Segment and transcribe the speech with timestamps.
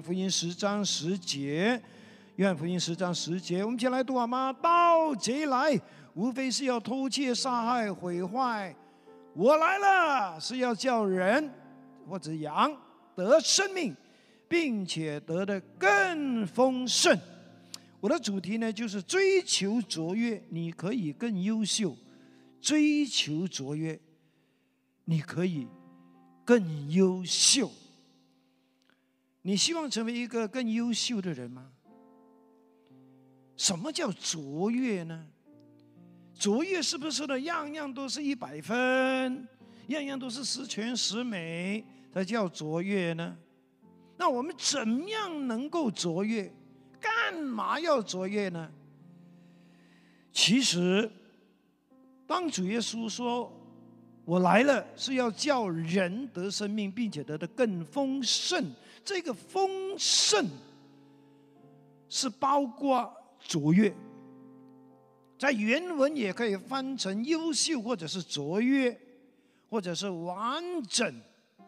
[0.00, 1.82] 福音十章十节，
[2.36, 4.52] 约翰福音十章十节，我们一起来读好吗？
[4.52, 5.78] 盗贼来，
[6.14, 8.74] 无非是要偷窃、杀害、毁坏。
[9.34, 11.50] 我来了，是要叫人
[12.08, 12.74] 或者羊
[13.16, 13.94] 得生命，
[14.48, 17.18] 并且得的更丰盛。
[17.98, 21.90] 我的主题呢，就是追求卓越，你可以更优秀；
[22.60, 23.98] 追求卓越，
[25.04, 25.66] 你可以
[26.44, 27.70] 更优秀。
[29.42, 31.70] 你希望成为一个更优秀的人吗？
[33.56, 35.26] 什么叫卓越呢？
[36.34, 37.38] 卓越是不是呢？
[37.40, 39.46] 样样都是一百分，
[39.88, 43.36] 样样都是十全十美，才叫卓越呢？
[44.16, 46.52] 那我们怎样能够卓越？
[47.00, 48.70] 干嘛要卓越呢？
[50.32, 51.10] 其实，
[52.26, 53.52] 当主耶稣说
[54.24, 58.72] ：“我来了，是要叫人得生命，并且得的更丰盛。”
[59.04, 60.46] 这个丰盛
[62.08, 63.92] 是包括卓越，
[65.38, 68.96] 在原文也可以翻成优秀，或者是卓越，
[69.68, 71.14] 或者是完整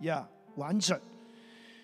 [0.01, 1.01] 呀，完整。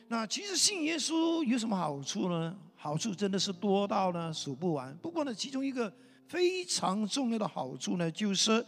[0.09, 2.57] 那其实信耶稣有什么好处呢？
[2.77, 4.97] 好处真的是多到呢数不完。
[4.99, 5.93] 不过呢，其中一个
[6.27, 8.65] 非常重要的好处呢，就是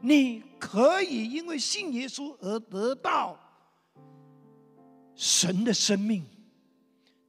[0.00, 3.38] 你可以因为信耶稣而得到。
[5.16, 6.22] 神的生命，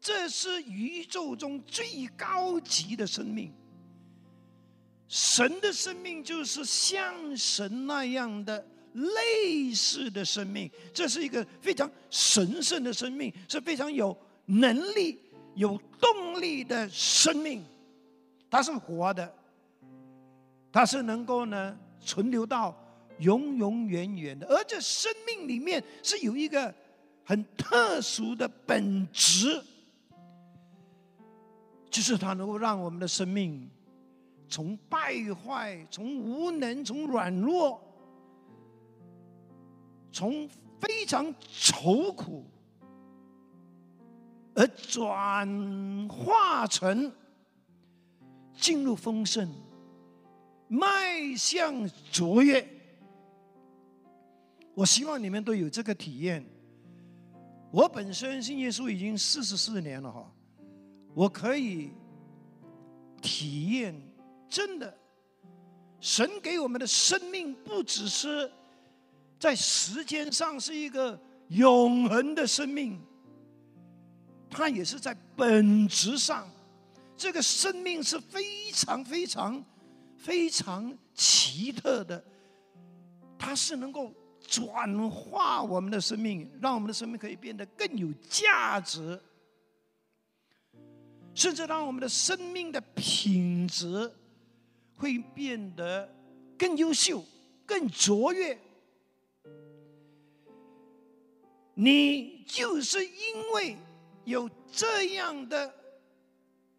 [0.02, 3.54] 这是宇宙中最高级的生命。
[5.08, 14.16] 神的生命就是像神那样的类似的生命，这是一个非常神圣的生命，是非常有
[14.48, 15.18] 能力、
[15.56, 17.64] 有动力的生命。
[18.50, 19.34] 它是活的，
[20.74, 22.78] 它是能够呢存留到
[23.20, 26.76] 永永远远的，而这生命里面是有一个。
[27.28, 29.62] 很特殊的本质，
[31.90, 33.70] 就是它能够让我们的生命
[34.48, 37.82] 从败坏、从无能、从软弱、
[40.10, 40.48] 从
[40.80, 42.46] 非常愁苦，
[44.56, 47.12] 而转化成
[48.54, 49.54] 进入丰盛，
[50.70, 51.74] 迈向
[52.10, 52.66] 卓越。
[54.74, 56.42] 我希望你们都有这个体验。
[57.70, 60.32] 我本身信耶稣已经四十四年了哈，
[61.14, 61.92] 我可以
[63.22, 63.94] 体验
[64.50, 64.98] 真的，
[66.00, 68.50] 神给我们的生命不只是
[69.38, 71.20] 在时间上是一个
[71.50, 73.00] 永恒的生命，
[74.50, 76.48] 它也是在本质上，
[77.18, 79.64] 这个生命是非常非常
[80.16, 82.24] 非常奇特的，
[83.38, 84.14] 它是能够。
[84.48, 89.20] 转化我们的生命，让我们的生命可以变得更有价值，
[91.34, 94.12] 甚至让我们的生命的品质
[94.96, 96.10] 会变得
[96.58, 97.24] 更优秀、
[97.66, 98.58] 更卓越。
[101.76, 103.78] 你就是因为
[104.24, 105.74] 有这样的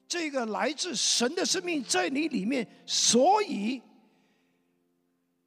[0.08, 3.82] 这个来自神的生命在你里面，所以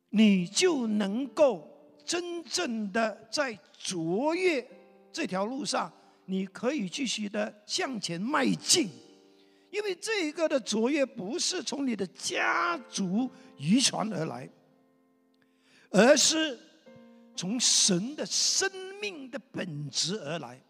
[0.09, 1.69] 你就能够。
[2.05, 4.65] 真正的在卓越
[5.11, 5.91] 这条路上，
[6.25, 8.89] 你可以继续的向前迈进，
[9.69, 14.49] 因为这一个的卓越不是从你的家族遗传而来，
[15.89, 16.59] 而是
[17.35, 18.69] 从神的生
[18.99, 20.61] 命的本质而来，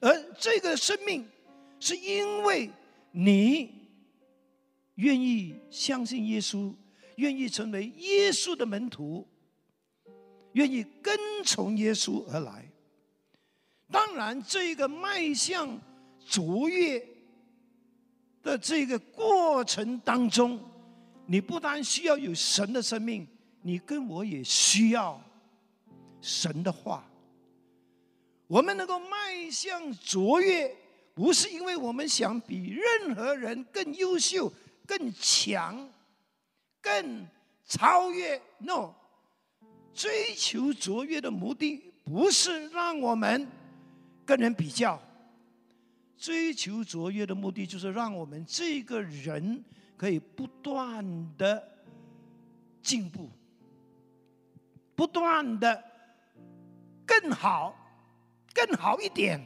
[0.00, 1.26] 而这个生命
[1.80, 2.70] 是因为
[3.12, 3.70] 你
[4.96, 6.74] 愿意相信耶稣，
[7.16, 9.26] 愿意成为耶稣的门徒。
[10.54, 12.68] 愿意跟从耶稣而来，
[13.92, 15.78] 当然，这个迈向
[16.26, 17.00] 卓越
[18.42, 20.60] 的这个过程当中，
[21.26, 23.26] 你不单需要有神的生命，
[23.62, 25.20] 你跟我也需要
[26.20, 27.04] 神的话。
[28.46, 30.74] 我们能够迈向卓越，
[31.14, 34.52] 不是因为我们想比任何人更优秀、
[34.86, 35.90] 更强、
[36.80, 37.26] 更
[37.66, 38.94] 超越，no。
[39.94, 43.46] 追求卓越的目的不是让我们
[44.26, 45.00] 跟人比较，
[46.18, 49.64] 追求卓越的目的就是让我们这个人
[49.96, 51.04] 可以不断
[51.38, 51.62] 的
[52.82, 53.30] 进步，
[54.96, 55.82] 不断的
[57.06, 57.74] 更好，
[58.52, 59.40] 更好一点，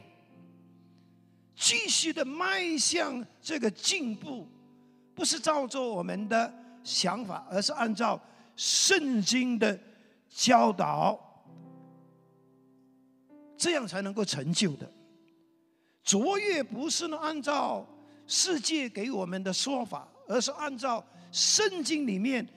[1.55, 4.47] 继续的迈向这个进步，
[5.13, 6.51] 不是照着我们的
[6.83, 8.19] 想法，而是按照
[8.55, 9.79] 圣经的。
[10.29, 11.19] 教导，
[13.57, 14.89] 这样才能够成就的。
[16.03, 17.85] 卓越不是呢按照
[18.25, 22.47] 世界给我们的说法，而是按照圣经里面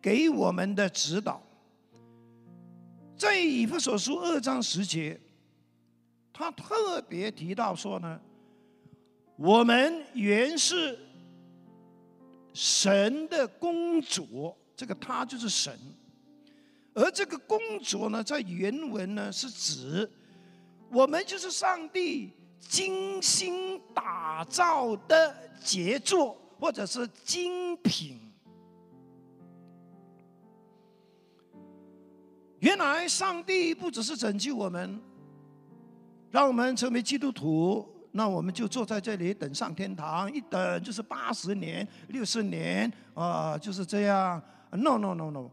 [0.00, 1.42] 给我们的指导。
[3.16, 5.20] 在以弗所书二章十节，
[6.32, 8.20] 他特别提到说呢，
[9.36, 10.98] 我们原是
[12.52, 15.78] 神的公主，这个他就是神，
[16.94, 20.10] 而这个工作呢，在原文呢是指
[20.90, 28.20] 我们就是上帝精心打造的杰作，或者是精品。
[32.60, 35.00] 原来上帝不只是拯救我们，
[36.30, 44.40] 让我们成为基督徒，那我们就坐在这里等上天堂，一等就是八十年、六十年啊，就是这样。
[44.70, 45.50] No no no no，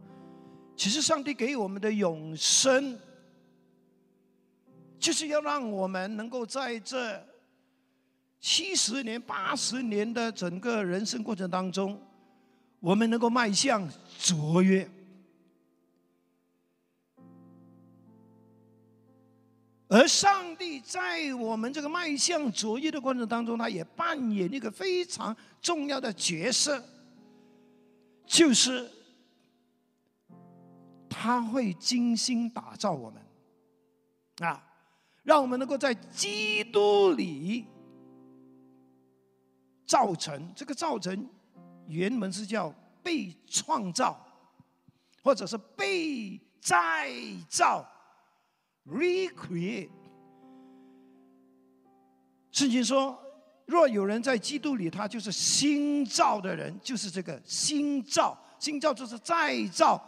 [0.80, 2.98] 其实上帝给我们的永生，
[4.98, 7.22] 就是要让我们能够在这
[8.40, 12.02] 七十年、八十年的整个人生过程当中，
[12.80, 13.86] 我们能够迈向
[14.18, 14.90] 卓越。
[19.90, 26.81] 而上帝在我们这个迈向卓越的过程当中，他也扮演一个非常重要的角色，
[28.26, 28.90] 就是
[31.10, 34.64] 他会精心打造我们，啊，
[35.24, 37.66] 让我们能够在基督里
[39.86, 40.54] 造成。
[40.56, 41.28] 这个造成
[41.88, 44.24] 原文是叫被创造，
[45.24, 47.12] 或者是被再
[47.50, 47.86] 造。
[48.86, 49.90] Recreate，
[52.52, 53.20] 圣经说，
[53.68, 58.36] 若有人在基督里，他就是新造的人，就是这个新造。
[58.58, 60.04] 新造就是再造，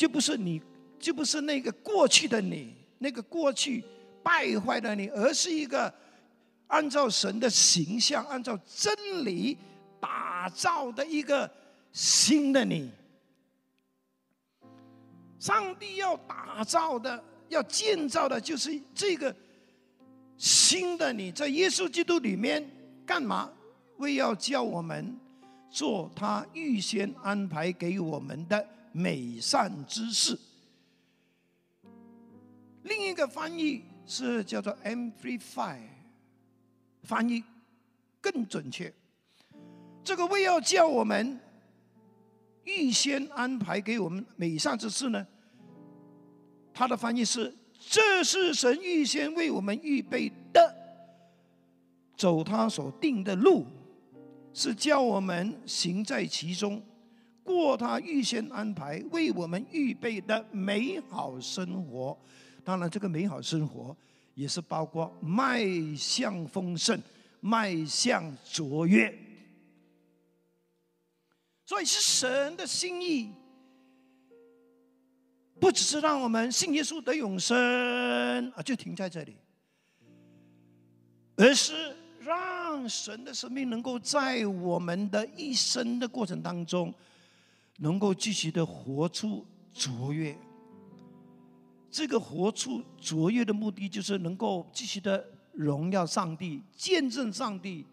[0.00, 0.62] 就不是你，
[0.98, 3.84] 就不是那个过去的你，那个过去
[4.22, 5.92] 败坏的你，而是一个
[6.68, 9.58] 按照神的形象、按照真理
[10.00, 11.50] 打造的一个
[11.92, 12.90] 新的你。
[15.38, 17.22] 上帝要打造的。
[17.50, 19.34] 要建造的就是这个
[20.38, 22.66] 新的你，在耶稣基督里面
[23.04, 23.52] 干嘛？
[23.98, 25.14] 为要叫我们
[25.68, 30.38] 做他预先安排给我们的美善之事。
[32.82, 35.78] 另一个翻译是叫做 “amplify”，
[37.02, 37.44] 翻译
[38.20, 38.92] 更准确。
[40.02, 41.38] 这个为要叫我们
[42.64, 45.26] 预先安排给我们美善之事呢？
[46.72, 50.74] 他的翻译是：“这是神预先为我们预备的，
[52.16, 53.66] 走他所定的路，
[54.54, 56.82] 是叫我们行在其中，
[57.44, 62.18] 过他预先安排为我们预备的美好生活。
[62.64, 63.96] 当然，这个美好生活
[64.34, 65.64] 也是包括迈
[65.96, 67.00] 向丰盛、
[67.40, 69.12] 迈向卓越。
[71.66, 73.32] 所以，是神的心意。”
[75.60, 79.36] 不只是让我们信耶稣得永生啊，就停在这里，
[81.36, 86.94] 而是让神的生命能够在我们的一生的过程当中，
[87.80, 90.36] 能够继续的活出卓越。
[91.90, 97.84] 这个活出卓越的目的，就是能够继续的荣耀上帝、见证上帝，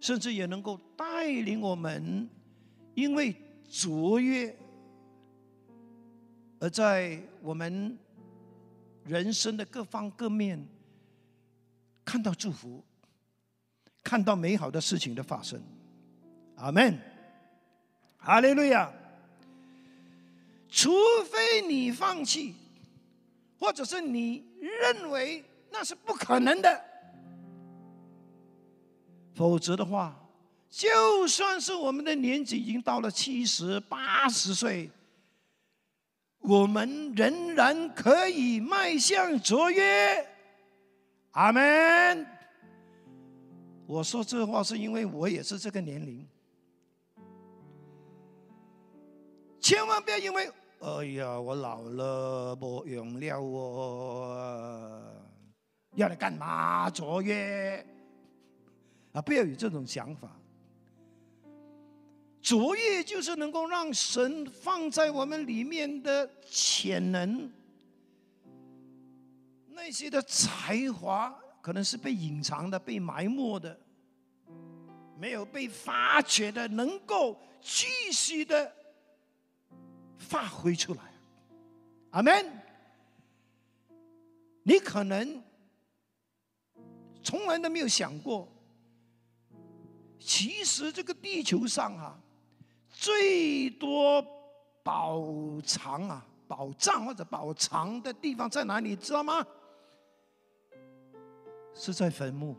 [0.00, 2.28] 甚至也能够带领我们，
[2.94, 3.34] 因为
[3.70, 4.54] 卓越。
[6.60, 7.96] 而在我们
[9.04, 10.66] 人生的各方各面，
[12.04, 12.84] 看到祝福，
[14.02, 15.62] 看到美好的事情的发生，
[16.56, 16.98] 阿门，
[18.28, 18.92] 哈利路亚。
[20.68, 20.90] 除
[21.30, 22.54] 非你放弃，
[23.58, 26.84] 或者是你认为那是不可能的，
[29.34, 30.14] 否则的话，
[30.68, 34.90] 就算是我们的年纪已经到了七十八十岁。
[36.40, 40.28] 我们仍然可以迈向卓越，
[41.30, 42.26] 阿门。
[43.86, 46.28] 我说这话是因为我也是这个年龄，
[49.68, 55.14] 千万不要因为哎呀我老了不用了我，
[55.94, 57.86] 要来干嘛卓越？
[59.12, 60.34] 啊，不要有这种想法。
[62.40, 67.52] 卓越就是能够让神放在我们里面的潜能，
[69.66, 73.78] 那些的才华可能是被隐藏的、被埋没的、
[75.18, 78.72] 没有被发掘的，能够继续的
[80.18, 81.00] 发挥出来。
[82.10, 82.46] 阿门。
[84.62, 85.42] 你可能
[87.22, 88.46] 从来都没有想过，
[90.18, 92.20] 其实这个地球上啊，
[92.90, 94.22] 最多
[94.82, 95.24] 宝
[95.64, 98.94] 藏啊、宝藏或者宝藏的地方在哪里？
[98.94, 99.46] 知道吗？
[101.72, 102.54] 是在坟墓，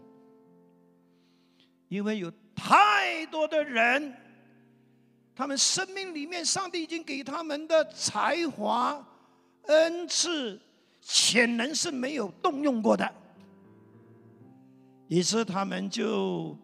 [1.90, 4.16] 因为有太多的人，
[5.40, 9.02] 他们生命里面，上帝已经给他们的才华、
[9.68, 10.60] 恩赐、
[11.02, 13.10] 潜能是没有动用过的。
[15.08, 16.58] 于是他们就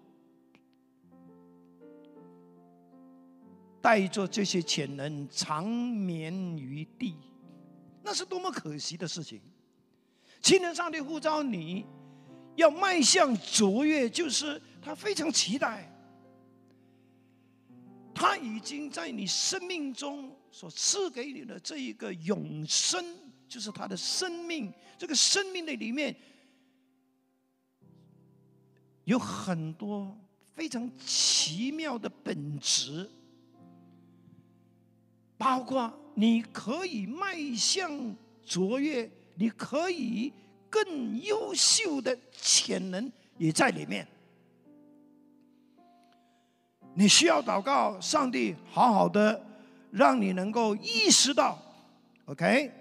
[3.81, 7.15] 带着这些潜能长眠于地，
[8.03, 9.39] 那是多么可惜的事情！
[10.41, 11.85] 今天上帝呼召你
[12.57, 15.89] 要迈向卓越，就是他非常期待，
[18.15, 23.05] 他已经在你生命中所赐给你的这一个永生，
[23.45, 26.15] 就是他的生命，这个生命的里面。
[29.03, 30.17] 有很多
[30.55, 33.07] 非常奇妙的本质，
[35.37, 40.33] 包括你可以迈向卓越，你可以
[40.69, 44.07] 更优秀的潜能也在里面。
[46.95, 49.39] 你需要祷告，上帝好好的
[49.91, 51.59] 让你能够意识到
[52.25, 52.71] ，OK。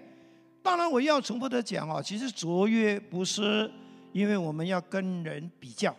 [0.63, 3.69] 当然，我要重复的讲啊，其实卓越不是
[4.13, 5.95] 因为我们要跟人比较。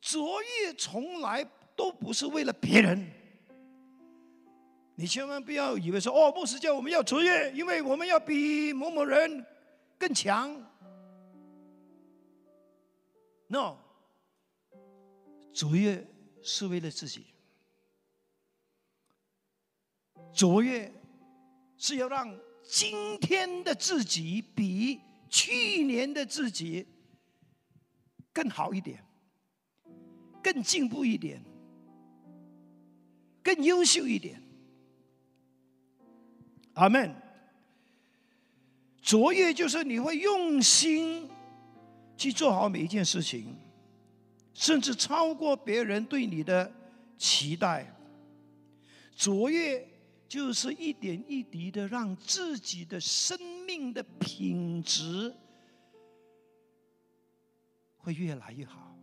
[0.00, 3.10] 卓越从来都不是为了别人，
[4.96, 9.46] 你千万不要以为说哦，牧师叫我们要卓越，因为我们要比某某人
[9.96, 10.54] 更强。
[13.46, 13.76] No，
[15.54, 16.06] 卓越
[16.50, 17.26] 是为了自己，
[20.32, 20.90] 卓越
[21.76, 22.34] 是要让
[22.66, 26.86] 今天的自己比去年的自己
[28.32, 29.04] 更好一点。
[30.40, 31.42] 更进步一点，
[33.42, 34.40] 更优秀一点。
[36.74, 37.14] 阿门。
[39.02, 41.28] 卓越就是你会用心
[42.16, 43.54] 去做好每一件事情，
[44.58, 46.68] 甚至超过别人对你的
[47.16, 47.94] 期待。
[49.14, 49.88] 卓越
[50.26, 55.32] 就是一点一滴的让自己的生命的品质
[57.96, 58.98] 会越来越好。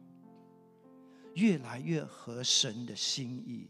[1.36, 3.68] 越来越合神的心意。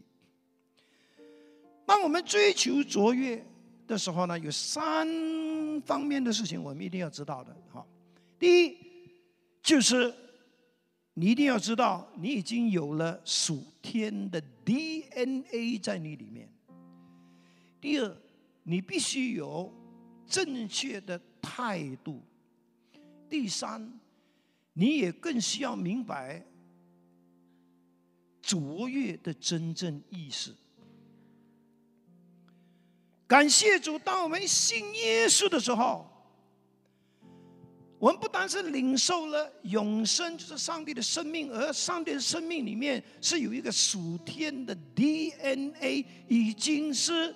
[1.84, 3.44] 当我们追求卓越
[3.86, 5.06] 的时候呢，有三
[5.82, 7.56] 方面的事情我们一定要知道的。
[7.72, 7.86] 哈，
[8.38, 8.76] 第一
[9.62, 10.14] 就是
[11.18, 16.46] 你一定要知道，你已经有了属天的 DNA 在你里面。
[17.80, 18.16] 第二，
[18.64, 19.72] 你必须有
[20.26, 22.22] 正确的态度。
[23.30, 23.98] 第三，
[24.74, 26.44] 你也更需要明白。
[28.42, 30.54] 卓越的真正意思。
[33.26, 36.15] 感谢主，当我们信耶稣的时候，
[37.98, 47.34] 我们不单是领受了永生，就是上帝的生命，而上帝的生命里面是有一个属天的 DNA，已经是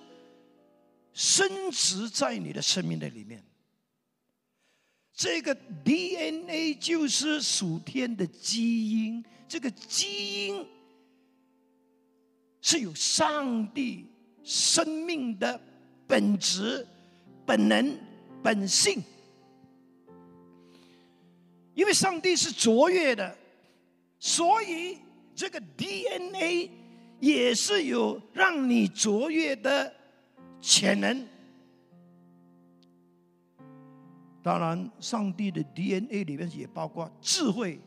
[1.12, 3.43] 升值在你的生命的里面。
[5.14, 10.67] 这个 DNA 就是属天的基因，这个基因。
[12.62, 14.05] 是有上帝
[14.45, 15.59] 生命的
[16.07, 16.87] 本质、
[17.47, 17.99] 本能、
[18.43, 19.02] 本性，
[21.74, 23.36] 因为上帝是卓越的，
[24.18, 24.98] 所以
[25.34, 26.70] 这个 DNA
[27.20, 29.94] 也是有让你卓越的
[30.60, 31.26] 潜能。
[34.42, 37.80] 当然，上帝的 DNA 里面也包括智慧，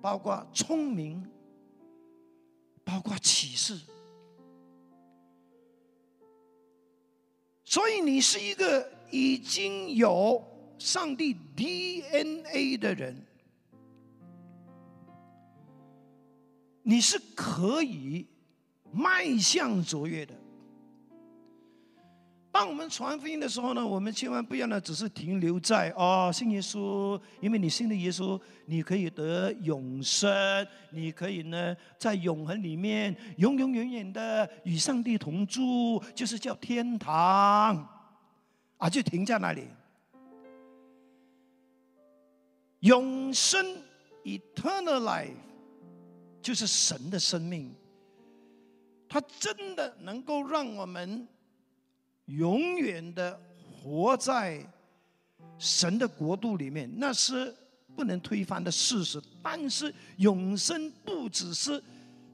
[0.00, 1.24] 包括聪明。
[2.84, 3.78] 包括启示，
[7.62, 10.42] 所以你是一个已经有
[10.78, 13.16] 上帝 DNA 的人，
[16.82, 18.26] 你是可以
[18.92, 20.34] 迈向卓越的。
[22.50, 37.86] 当我们传福音的时候呢，我们千万不要呢，只是停留在哦，信耶稣，因为你信的耶稣，你可以得永生，你可以呢，在永恒里面永永远远的与上帝同住，就是叫天堂，
[38.78, 39.68] 啊，就停在那里。
[42.80, 43.64] 永生
[44.24, 45.34] （eternal life）
[46.40, 47.74] 就是神的生命，
[49.08, 51.26] 它真的能够让我们。
[52.26, 54.62] 永远的活在
[55.56, 57.56] 神的国度里面，那是
[57.96, 59.18] 不能推翻的事实。
[59.42, 61.82] 但是永生不只是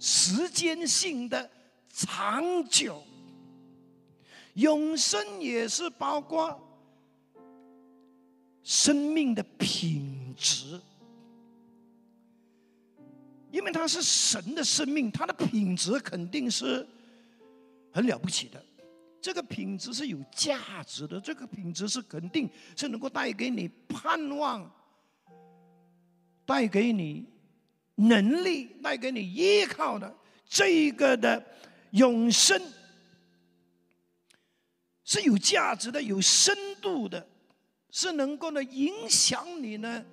[0.01, 1.49] 时间性的
[1.91, 3.01] 长久，
[4.55, 6.61] 永生也是包括
[8.65, 10.81] 生命的品值，
[13.51, 16.87] 因为它是神的生命，它的品质肯定是
[17.93, 18.65] 很了不起的。
[19.21, 24.71] 这个品质是有价值的，这个品质是肯定是能够带给你盼望，
[26.45, 27.25] 带给你
[27.95, 30.15] 能力，带给你依靠的。
[30.47, 31.43] 这一个的
[31.93, 32.61] 永生
[35.05, 37.27] 是有价值的、有深度的，
[37.91, 40.05] 是能够呢影响你呢，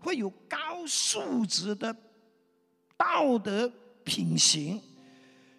[0.00, 1.94] 会有高素质的
[2.96, 3.70] 道德
[4.04, 4.80] 品行。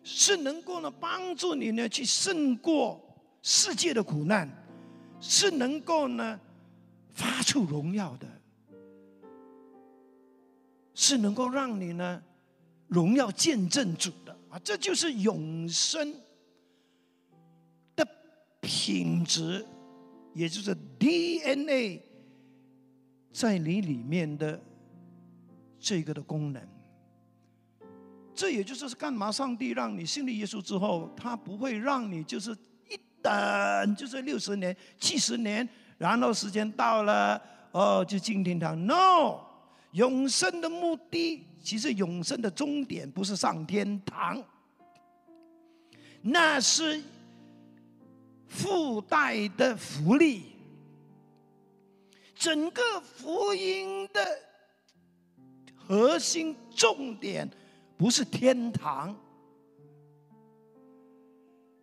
[0.01, 3.00] 是能够呢帮助你呢去胜过
[3.43, 4.50] 世界的苦难，
[5.19, 6.39] 是能够呢
[7.12, 8.27] 发出荣耀的，
[10.96, 12.24] 是能够让你呢
[12.88, 14.58] 荣耀见证主的啊！
[14.63, 16.12] 这就是永生
[17.96, 18.08] 的
[18.62, 19.63] 品质，
[20.34, 22.01] 也就是 DNA
[23.31, 24.59] 在你里面的
[25.79, 26.62] 这个的功能。
[28.33, 29.29] 这也就是干嘛？
[29.29, 32.51] 上帝让你信了耶稣之后，他不会让你就是
[32.89, 35.67] 一等就是六十年、七十年，
[35.98, 38.86] 然后时间到了哦就进天堂。
[38.86, 39.41] No，
[39.91, 44.41] 永生的目的其实永生的终点不是上天堂，
[46.21, 47.03] 那是
[48.48, 50.58] 附带的福利。
[52.39, 54.25] 整个福音的
[55.75, 57.48] 核心重点。
[57.98, 59.13] 不是天堂，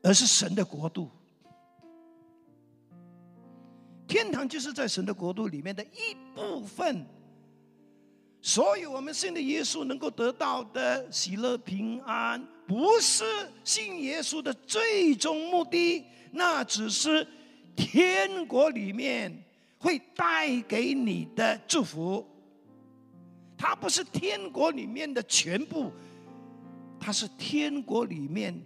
[0.03, 1.11] 而是神的国度。
[4.09, 7.05] 天堂就是在神的国度里面的一部分。
[8.41, 13.25] 所以，我们信的耶稣能够得到的喜乐平安，不是
[13.63, 17.27] 信耶稣的最终目的，那只是
[17.77, 19.45] 天国里面
[19.79, 22.27] 会带给你的祝福。
[23.57, 25.93] 它不是天国里面的全部。
[26.99, 28.59] 它是天国里面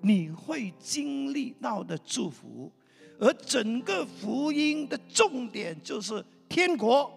[0.00, 2.70] 你会经历到的祝福，
[3.18, 7.10] 而整个福音的重点就是天国。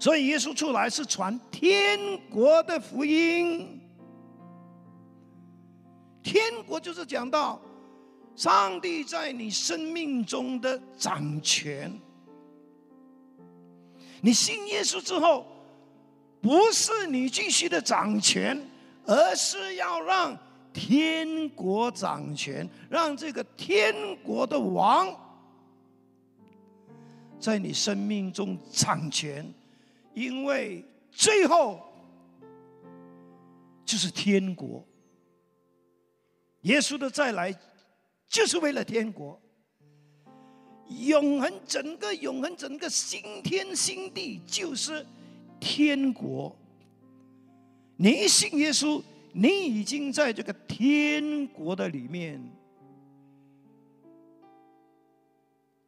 [0.00, 1.98] 所以耶稣出来是传天
[2.30, 3.80] 国的福音。
[6.22, 7.60] 天国就是讲到
[8.38, 11.92] 上帝在你生命中的掌权。
[14.22, 15.44] 你信耶稣之后。
[16.40, 18.56] 不是你继续的掌权，
[19.04, 20.38] 而是要让
[20.72, 25.12] 天国掌权，让这个天国的王
[27.40, 29.52] 在你生命中掌权，
[30.14, 31.82] 因为最后
[33.84, 34.86] 就是天国。
[36.60, 37.52] 耶稣的再来
[38.28, 39.40] 就是为了天国，
[40.88, 45.06] 永恒整个永恒整个新天新地就是。
[45.60, 46.56] 天国，
[47.96, 52.40] 你一信耶稣，你已经在这个天国的里面。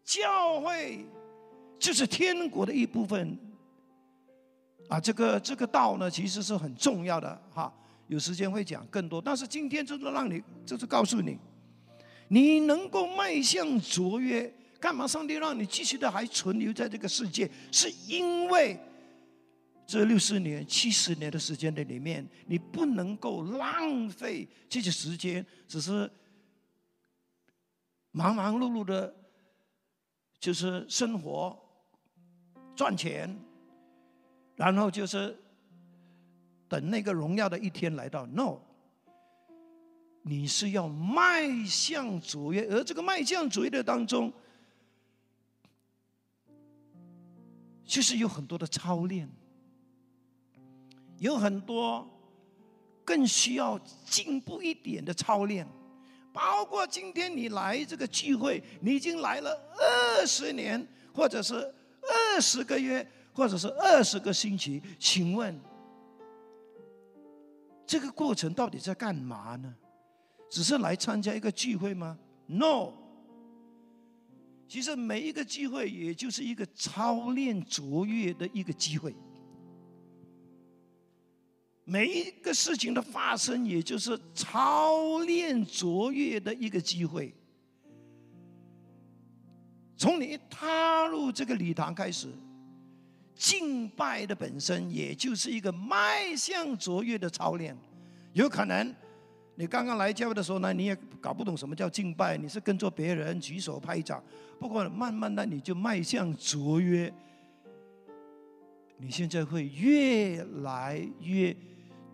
[0.04, 1.06] 教会
[1.78, 3.38] 就是天国的一部分
[4.88, 4.98] 啊！
[4.98, 7.72] 这个这个道呢，其实是很重要的哈。
[8.08, 11.38] 有时间会讲更多，但是今天就是让你，就是告诉你，
[12.32, 15.04] 你能够迈向卓越，干嘛？
[15.04, 18.78] 上帝让你继续的还存留在这个世界，是因为。
[19.84, 26.08] 这六十年、七十年的时间的里面，你不能够浪费这些时间，只是
[28.12, 29.12] 忙忙碌碌的，
[30.38, 31.58] 就是生活、
[32.76, 33.36] 赚钱，
[34.54, 35.36] 然后就是
[36.68, 38.24] 等那个荣耀的一天来到。
[38.26, 38.60] No，
[40.22, 44.32] 你是要迈向卓越，而这个迈向卓越的当中，
[47.84, 49.28] 就是有很多的操练。
[51.18, 52.08] 有很多
[53.04, 55.68] 更需要进步一点的操练，
[56.32, 61.56] 包括今天你来这个聚会，你已经来了二十年，或者是
[62.34, 65.60] 二十个月，或者是二十个星期，请问
[67.86, 69.74] 这个过程到底在干嘛呢？
[70.50, 72.92] 只是来参加一个聚会吗？No，
[74.68, 79.14] 其实每一个聚会也就是一个操练卓越的一个机会。
[81.84, 87.34] 每一个事情的发生，也就是操练卓越的一个机会。
[89.96, 92.28] 从你踏入这个礼堂开始，
[93.34, 97.76] 敬拜的本身，也就是一个迈向卓越的操练。
[98.32, 98.94] 有可能
[99.60, 104.24] 你刚刚来教会的时候呢，你也搞不懂什么叫敬拜，你是跟着别人举手拍掌。
[104.58, 107.12] 不过慢慢的，你就迈向卓越。
[108.96, 111.54] 你现在会越来越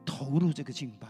[0.05, 1.07] 投入这个敬拜。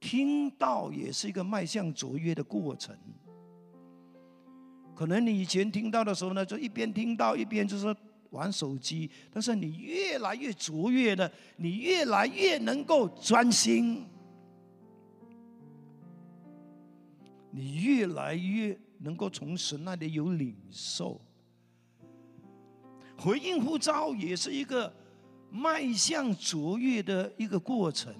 [0.00, 2.96] 听到也是一个迈向卓越的过程。
[4.92, 7.94] 可能你以前听到的时候呢，就一边听到一边就是
[8.30, 9.08] 玩手机。
[9.32, 14.04] 但是你越来越卓越的，你越来越能够专心，
[17.52, 21.20] 你越来越能够从神那里有领受。
[23.16, 24.92] 回应呼召也是一个
[25.50, 28.12] 迈向卓越的一个过程。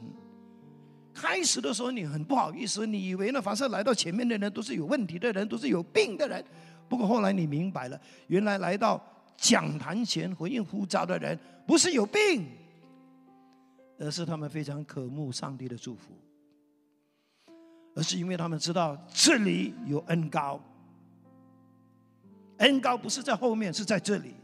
[1.14, 3.42] 开始的时候你很不好意思，你以为呢？
[3.42, 6.44] 凡是来到前面的人都是有问题的人，都是有病的人。
[6.88, 9.02] 不过后来你明白了，原来来到
[9.36, 12.46] 讲坛前回应呼召的人，不是有病，
[13.98, 16.12] 而是他们非常渴慕上帝的祝福，
[17.94, 20.60] 而是因为他们知道这里有恩高，
[22.58, 24.34] 恩高不是在后面，是在这里，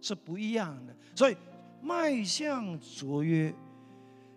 [0.00, 0.94] 是不一样的。
[1.14, 1.36] 所以
[1.82, 3.54] 迈向卓越，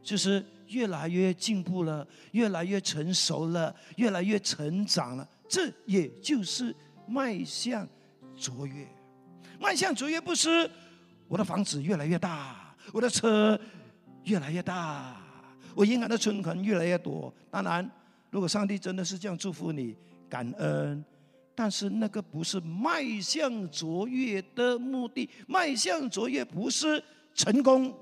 [0.02, 0.46] 就是。
[0.70, 5.28] 越来越进步了，越来越成熟了，越来越成长了。
[5.48, 6.76] 这也就是
[7.08, 7.90] 迈向
[8.36, 8.88] 卓越。
[9.60, 10.70] 迈向卓越不是
[11.28, 13.60] 我的房子越来越大，我的车
[14.26, 15.20] 越来越大，
[15.74, 17.34] 我银行的存款越来越多。
[17.50, 17.90] 当然，
[18.30, 19.96] 如果上帝真的是这样祝福你，
[20.30, 21.04] 感恩。
[21.56, 25.30] 但是那个不是迈向卓越的目的。
[25.46, 27.94] 迈向卓越不是成功。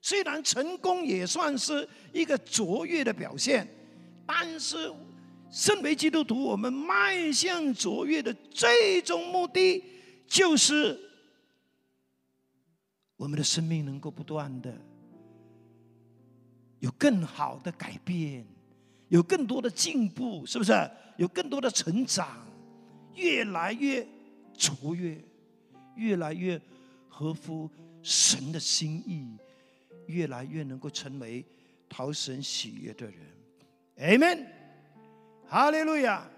[0.00, 3.68] 虽然成功也算是一个卓越的表现，
[4.26, 4.92] 但是
[5.50, 9.84] 身为基督徒，我们迈向卓越的最终目的，
[10.26, 10.98] 就是
[13.16, 14.76] 我们的生命能够不断的
[16.86, 18.46] 有更好的改变，
[19.08, 20.72] 有更多的进步，是不是？
[21.16, 22.46] 有更多的成长，
[23.16, 24.06] 越来越
[24.56, 25.20] 卓越，
[25.96, 26.60] 越来越
[27.08, 27.68] 合乎
[28.02, 29.36] 神的心意。
[30.06, 31.44] 越来越能够成为
[31.88, 33.16] 讨神喜悦的人
[33.98, 34.46] ，Amen，
[35.48, 36.30] 哈利路亚。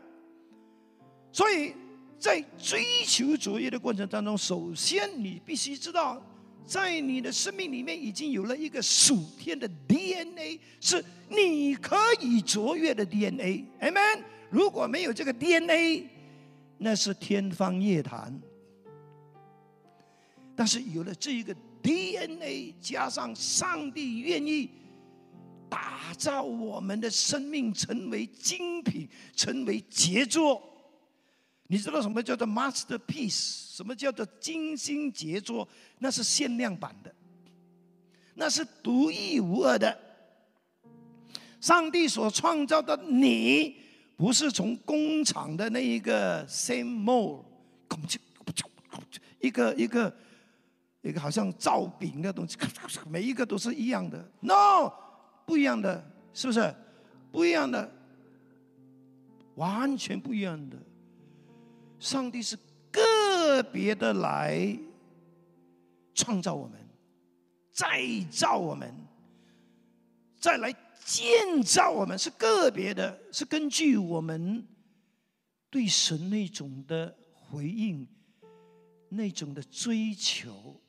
[1.30, 1.74] 所以
[2.18, 6.22] 在追求卓越的过程当中，首先你必须知道，
[6.68, 14.22] 在你的生命里面已经有了一个属天的 DNA，是你可以卓越的 DNA，Amen。
[14.50, 16.06] 如果没有这个 DNA，
[16.76, 18.38] 那是天方夜谭。
[20.54, 21.56] 但是有了这一个。
[21.80, 24.68] DNA 加上上帝愿意
[25.70, 30.60] 打造我们的生命成为精品，成为杰作。
[31.68, 33.76] 你知道什么叫做 masterpiece？
[33.76, 35.68] 什么叫做精心杰作？
[35.98, 37.14] 那是限量版的，
[38.34, 39.96] 那是独一无二的。
[41.60, 43.76] 上帝所创造的你，
[44.16, 47.44] 不是从工厂的那一个 same mold，
[49.38, 50.12] 一个一个。
[51.02, 52.58] 一个好像造饼的东西，
[53.08, 54.18] 每一个都是一样的。
[54.40, 54.92] No，
[55.46, 56.04] 不一样的，
[56.34, 56.74] 是不是？
[57.30, 57.90] 不一样的，
[59.54, 60.76] 完全不一样的。
[61.98, 62.56] 上帝是
[62.90, 64.78] 个别的来
[66.14, 66.78] 创造我们，
[67.72, 68.94] 再造我们，
[70.38, 74.66] 再来建造我们，是个别的，是根据我们
[75.70, 78.06] 对神那种的回应，
[79.08, 80.80] 那种的追求。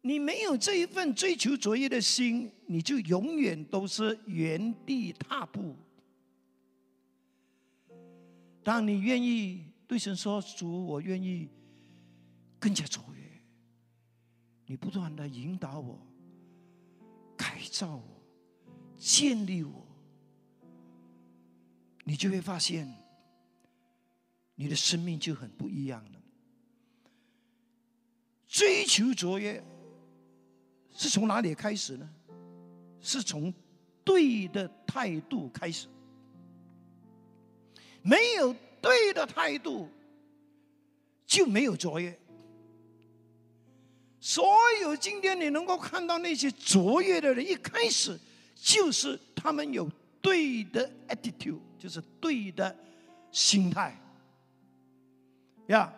[0.00, 5.74] 你没有这一份追求卓越的心，你就永远都是原地踏步。
[8.62, 11.48] 当你愿意对神说：“主，我愿意
[12.60, 13.22] 更加卓越。”
[14.66, 15.98] 你不断的引导我、
[17.36, 18.22] 改造我、
[18.98, 19.86] 建立我，
[22.04, 22.86] 你就会发现，
[24.54, 26.22] 你的生命就很不一样了。
[28.46, 29.64] 追求卓越。
[31.00, 32.10] 是从哪里开始呢？
[33.00, 33.54] 是从
[34.04, 35.86] 对的态度开始。
[38.02, 39.88] 没有对的态度，
[41.26, 42.18] 就没有卓越。
[44.20, 44.44] 所
[44.82, 48.18] 有今天你能够看到那些卓越的人，一开始
[48.54, 52.76] 就是他们有对的 attitude，就是对的
[53.30, 53.96] 心态。
[55.68, 55.92] 呀。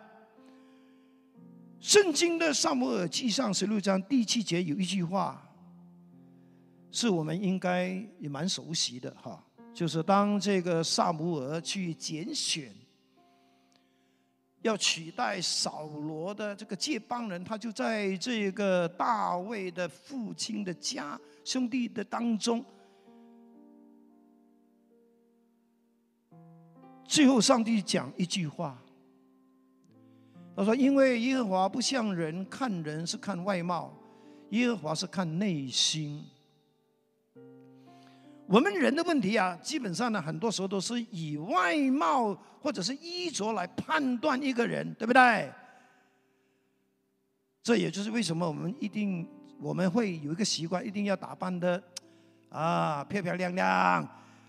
[1.79, 5.51] 圣经的萨姆尔记上十六章第七节有一句话，
[6.91, 7.87] 是我们应该
[8.19, 12.71] 也蛮熟悉的哈，就是当这个萨姆尔去拣选
[14.61, 22.63] 要取代扫罗的这个接班人，他就在这个大卫的父亲的家兄弟的当中。
[27.07, 28.81] 最后，上帝讲一句话，
[30.55, 33.93] 他说：“因为耶和华不像人看人是看外貌，
[34.51, 36.23] 耶和华是看内心。”
[38.51, 45.49] 我们人的问题啊，基本上呢，很多时候都是以外貌或者是衣着来判断一个人，对不对？
[47.63, 49.25] 这也就是为什么我们一定
[49.57, 51.81] 我们会有一个习惯，一定要打扮的
[52.49, 54.05] 啊漂漂亮亮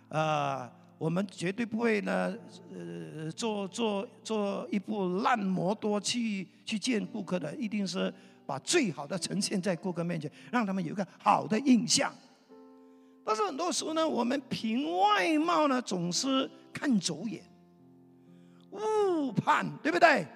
[0.08, 2.36] 啊，我们绝对不会呢
[2.74, 8.12] 呃做做做一部烂摩托去去见顾客的，一定是
[8.44, 12.12] 把最好的呈现在顾客面前，让他们有一个好的印象。
[13.32, 17.42] 但是很多时候呢，我们凭外貌呢，总是看走眼，
[18.72, 20.26] 误判，对不对？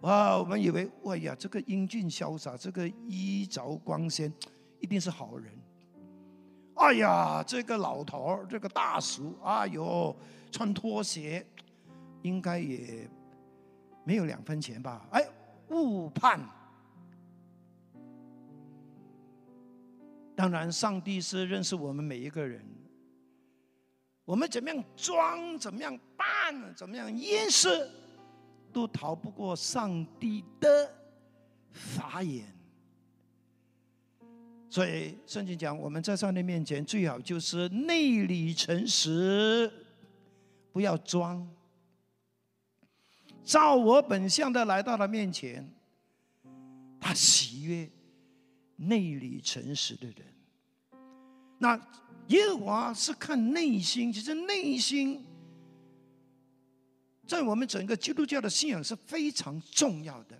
[0.00, 4.32] 哇，我们以为，哎呀，这个英俊潇洒，这个衣着光鲜，
[4.80, 5.52] 一定是好人。
[6.74, 10.12] 哎呀，这个老头儿，这个大叔，哎呦，
[10.50, 11.46] 穿拖鞋，
[12.22, 13.08] 应该也
[14.02, 15.06] 没有两分钱吧？
[15.12, 15.24] 哎，
[15.68, 16.40] 误判。
[20.34, 22.64] 当然，上帝是认识我们每一个人。
[24.24, 27.90] 我们怎么样装，怎么样扮，怎么样掩饰，
[28.72, 30.94] 都逃不过上帝的
[31.70, 32.46] 法眼。
[34.70, 39.70] 所以圣经讲，我们在上帝面前最好就是内里诚实，
[40.72, 41.46] 不要装。
[43.44, 45.68] 照我本相的来到了面前，
[46.98, 47.90] 他喜悦。
[48.88, 50.26] 内里诚实的人，
[51.58, 51.76] 那
[52.28, 55.24] 耶和华是看内心，其实内心
[57.26, 60.36] 在我们整个基督教的信仰是非常重要的。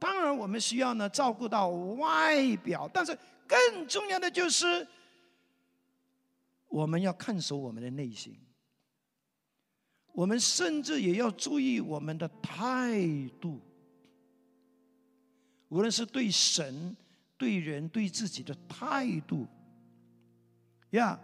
[0.00, 4.86] 当然，我们需要呢照顾到外表，但是更重要的就是
[6.68, 8.36] 我们要看守我们的内心。
[10.12, 13.00] 我们甚至也要注意我们的态
[13.40, 13.60] 度，
[15.68, 16.96] 无论是对神。
[17.42, 19.48] 对人对自己的态度，
[20.90, 21.18] 呀，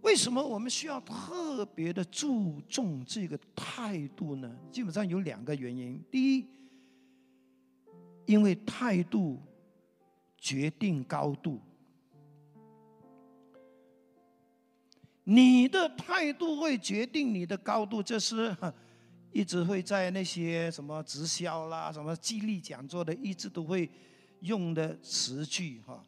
[0.00, 4.48] 为什么我们需要特别的注重这个态度呢？
[4.70, 6.00] 基本上有两个原因。
[6.08, 6.46] 第一，
[8.24, 9.40] 因为态度
[10.36, 11.60] 决定高度，
[15.24, 18.56] 你的态度会决定你的高度，这是。
[19.32, 23.88] 一直会在那些什么直销啦、什么激励讲座的，一直都会
[24.40, 26.04] 用的词句哈。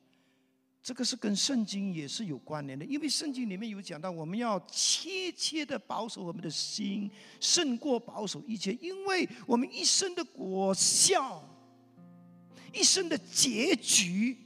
[0.83, 11.47] 这个是跟圣经也是有关联的，因为圣经里面有讲到，我们要切切的保守我们的心，胜过保守一切，因为我们一生的果效、
[12.73, 14.39] 一生的结局，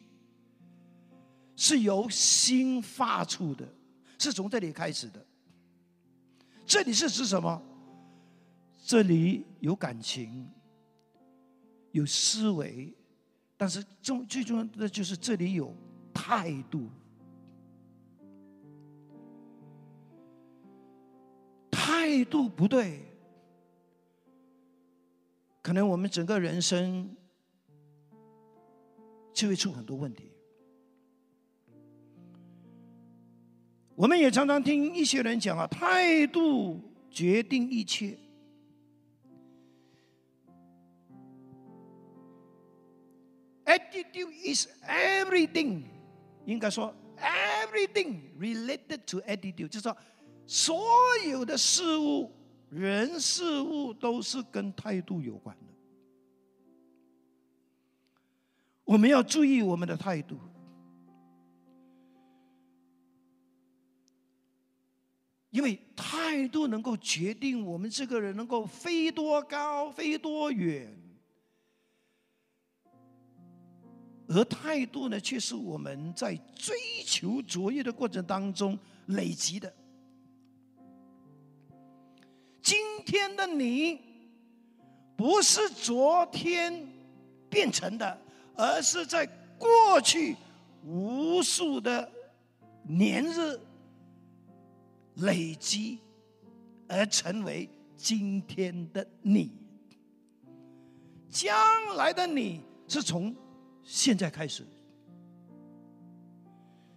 [1.55, 3.65] 是由心发出的，
[4.19, 5.25] 是从这里开始的。
[6.67, 7.63] 这里是指什么？
[8.87, 10.47] 这里有感情，
[11.91, 12.95] 有思维，
[13.57, 15.75] 但是重最重要的就是这里有
[16.13, 16.91] 态度。
[21.71, 23.01] 态度不对，
[25.63, 27.17] 可能我们整个人生
[29.33, 30.31] 就会出很多问题。
[33.95, 36.79] 我们也常常听一些人讲啊，态度
[37.11, 38.19] 决定一切。
[43.65, 45.85] Attitude is everything，
[46.45, 49.97] 应该说 everything related to attitude，就是说
[50.47, 50.77] 所
[51.27, 52.31] 有的事物、
[52.69, 55.75] 人事物都是跟态度有关的。
[58.85, 60.39] 我们要注意我们的态度，
[65.49, 70.95] 因为态度能够决定我们这个人能够飞多高、飞多远。
[74.27, 79.73] 而态度呢，却是我们在追求卓越的过程当中累积的。
[82.63, 84.01] 今天的你，
[85.15, 86.89] 不是昨天
[87.51, 88.19] 变成的，
[88.57, 89.27] 而是在
[89.59, 90.35] 过去
[90.83, 92.11] 无数的
[92.83, 93.61] 年日
[95.17, 95.99] 累积
[96.89, 99.53] 而成为今天的你。
[101.29, 101.55] 将
[101.97, 103.35] 来的你是从。
[103.85, 104.67] 现在开始，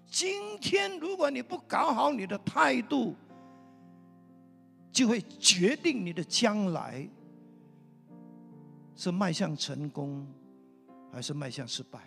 [0.06, 3.14] 今天如果你不搞好你的态度，
[4.92, 7.08] 就会决定你的将来
[8.96, 10.26] 是迈向成功，
[11.12, 12.00] 还是迈向失败。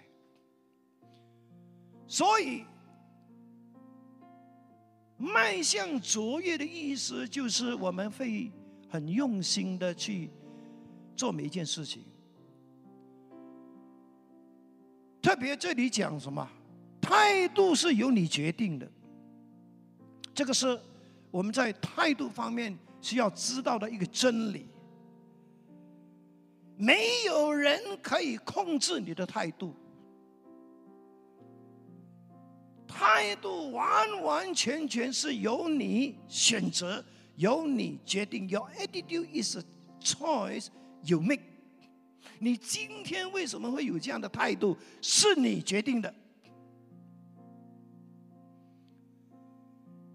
[2.07, 2.65] 所以，
[5.17, 8.51] 迈向卓越的意思就是我们会
[8.89, 10.31] 很用心的去
[11.15, 12.03] 做每一件事情。
[15.23, 16.49] 特别这里讲什么？
[17.01, 18.89] 态度是由你决定的。
[20.35, 20.79] 这个是
[21.31, 24.67] 我们在态度方面需要知道的一个真理。
[26.77, 29.75] 没有人可以控制你的态度，
[32.87, 37.05] 态度完完全全是由你选择，
[37.37, 38.49] 由你决定。
[38.49, 39.63] Your attitude is a
[40.01, 40.69] choice
[41.03, 41.43] you make。
[42.43, 44.75] 你今天为什么会有这样的态度？
[45.03, 46.13] 是你决定的。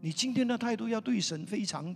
[0.01, 1.95] 你今天的态度要对神非常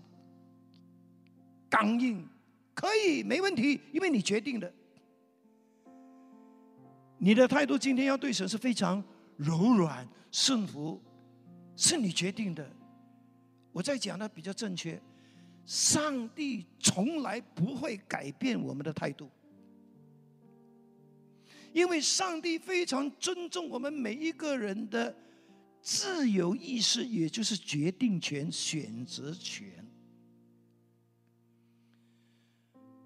[1.67, 2.27] 刚硬，
[2.75, 4.71] 可以没问题，因为你决定的。
[7.17, 9.03] 你的态度今天要对神是非常
[9.35, 11.01] 柔软顺服，
[11.75, 12.69] 是你决定的。
[13.71, 15.01] 我在讲的比较正确，
[15.65, 19.29] 上帝从来不会改变我们的态度，
[21.73, 25.15] 因为上帝非常尊重我们每一个人的。
[25.81, 29.65] 自由意识，也就是决定权、选择权。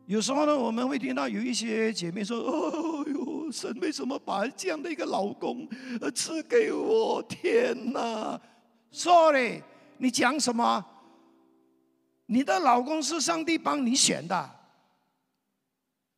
[0.08, 5.69] 有时候呢，我们会听到有一些姐妹说：“哦哟，神为什么把这样的一个老公
[6.15, 7.21] 赐给我？
[7.30, 8.41] 天哪
[8.91, 9.62] ！”Sorry，
[9.99, 10.84] 你讲什么？
[12.26, 14.49] 你的老公是上帝帮你选的，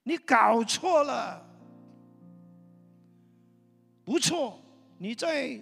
[0.04, 1.45] 你搞错了。
[4.06, 4.62] 不错，
[4.98, 5.60] 你在。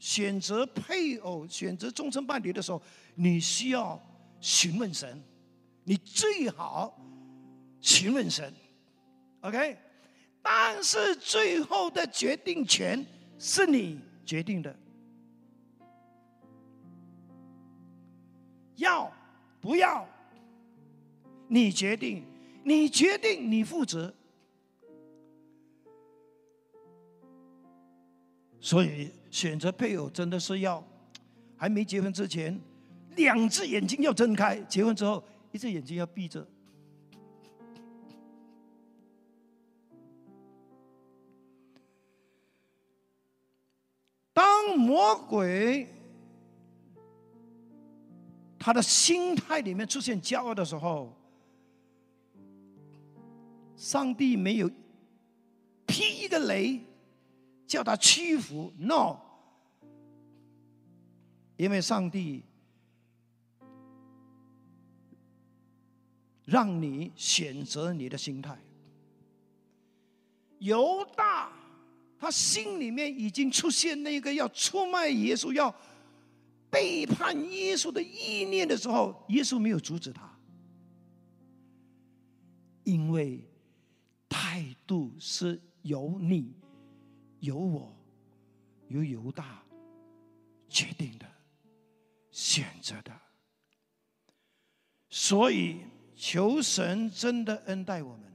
[0.00, 2.80] 选择配偶、选择终身伴侣的时候，
[3.16, 4.00] 你需要
[4.40, 5.20] 询问神，
[5.82, 6.96] 你最好
[7.80, 8.54] 询问神
[9.40, 9.76] ，OK？
[10.40, 13.04] 但是最后的决定权
[13.40, 14.72] 是你决定的，
[18.76, 19.12] 要
[19.60, 20.08] 不要？
[21.48, 22.24] 你决定，
[22.62, 24.14] 你决定，你负责。
[28.68, 29.10] 所以。
[29.30, 30.82] 选择配偶真的是要，
[31.54, 32.58] 还没结婚之前，
[33.14, 36.48] 两只眼睛要睁开；结婚之后，一只眼睛要闭着。
[44.32, 45.86] 当魔鬼
[48.58, 51.14] 他的心态里面出现骄傲的时候，
[53.76, 54.70] 上帝没有
[55.86, 56.87] 劈一个雷。
[57.68, 59.18] 叫他屈服，no，
[61.58, 62.42] 因为上帝
[66.46, 68.58] 让你选择你的心态。
[70.60, 71.52] 犹大
[72.18, 75.72] 他心里面已经出现那个要出卖耶稣、要
[76.70, 80.26] 背叛耶稣的意念的时候，耶稣没有阻止他，
[82.84, 83.46] 因为
[84.26, 86.56] 态度是由你。
[87.40, 87.94] 由我，
[88.88, 89.62] 由犹大
[90.68, 91.26] 决定的，
[92.30, 93.12] 选择的，
[95.08, 95.80] 所以
[96.16, 98.32] 求神真的恩待我们，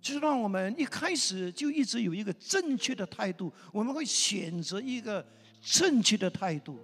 [0.00, 5.24] 就是让我们一开始就一直有一个正确的态度，我们会选择一个
[5.60, 6.78] 正确的态度。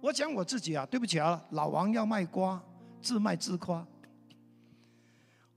[0.00, 2.62] 我讲我自己啊，对不起啊，老王要卖瓜，
[3.00, 3.86] 自卖自夸。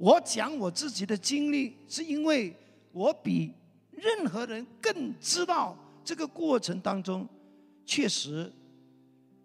[0.01, 2.51] 我讲我自己的经历，是因为
[2.91, 3.53] 我比
[3.91, 7.29] 任何人更知道这个过程当中，
[7.85, 8.51] 确实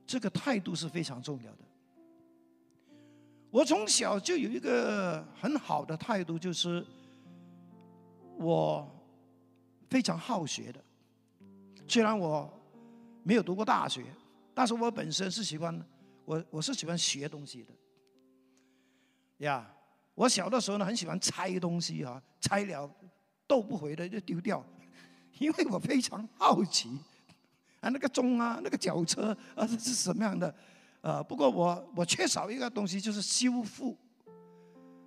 [0.07, 1.59] 这个态度是非常重要的。
[3.51, 6.83] 我从小就有一个很好的态度，就是
[8.38, 8.90] 我
[9.90, 10.83] 非常好学的。
[11.87, 12.50] 虽然我
[13.23, 14.02] 没有读过大学，
[14.54, 15.87] 但是我本身是喜欢
[16.25, 17.75] 我我是喜欢学东西的，
[19.44, 19.71] 呀。
[20.17, 22.90] 我小的时候呢，很喜欢拆东西啊，拆了
[23.46, 24.64] 斗不回的就丢掉，
[25.38, 26.88] 因为我非常好奇
[27.81, 30.52] 啊，那个钟啊，那个脚车啊是什么样的？
[31.02, 33.96] 呃，不过我我缺少一个东西，就是修复。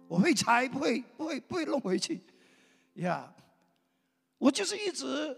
[0.07, 2.22] 我会拆，不会不会不会弄回去，
[2.93, 3.34] 呀，
[4.38, 5.36] 我就是一直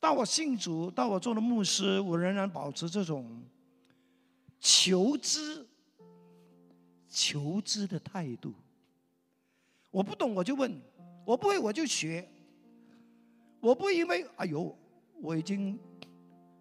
[0.00, 3.42] 到我信主，到我做了牧师，我仍然保持这种
[4.60, 5.66] 求知、
[7.08, 8.54] 求知的态度。
[9.94, 10.76] 我不懂我就问，
[11.24, 12.28] 我不会我就学，
[13.60, 14.76] 我不会因为哎呦
[15.22, 15.78] 我已经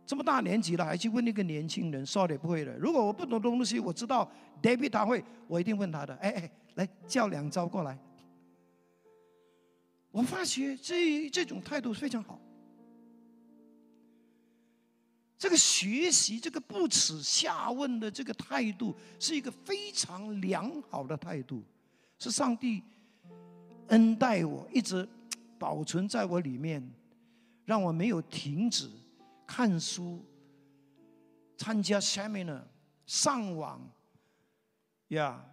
[0.05, 2.77] 这么大年纪了，还去问那个年轻人，sorry 不会的。
[2.77, 4.31] 如果我不懂东西，我知道
[4.61, 6.13] David 他会，我一定问他的。
[6.17, 7.97] 哎哎，来叫两招过来。
[10.11, 12.39] 我发觉这这种态度非常好。
[15.39, 21.63] 这个学习，这个不耻下问的这个态度，是一个非常良好的态度，
[22.19, 22.83] 是上帝
[23.93, 25.07] 恩待我，一直
[25.59, 26.83] 保存在我里面，
[27.63, 28.89] 让我没有停止
[29.45, 30.25] 看书、
[31.55, 32.63] 参加 seminar、
[33.05, 33.79] 上网，
[35.09, 35.45] 呀，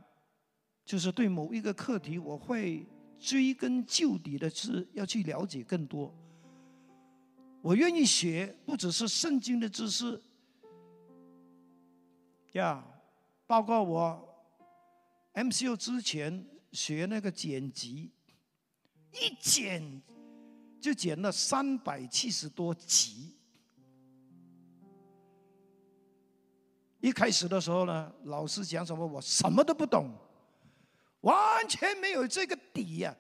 [0.85, 2.87] 就是对某一个课题，我会。
[3.23, 6.11] 追根究底的是要去了解更多。
[7.61, 10.19] 我愿意学，不只是圣经的知识，
[12.53, 12.83] 呀，
[13.47, 14.27] 包括我
[15.35, 18.11] MCU 之前学那个剪辑，
[19.13, 20.03] 一剪
[20.81, 23.37] 就剪了三百七十多集。
[27.01, 30.13] 一开始的时候呢，老师讲什么我什么都不懂。
[31.23, 33.15] 完全没有这个底呀！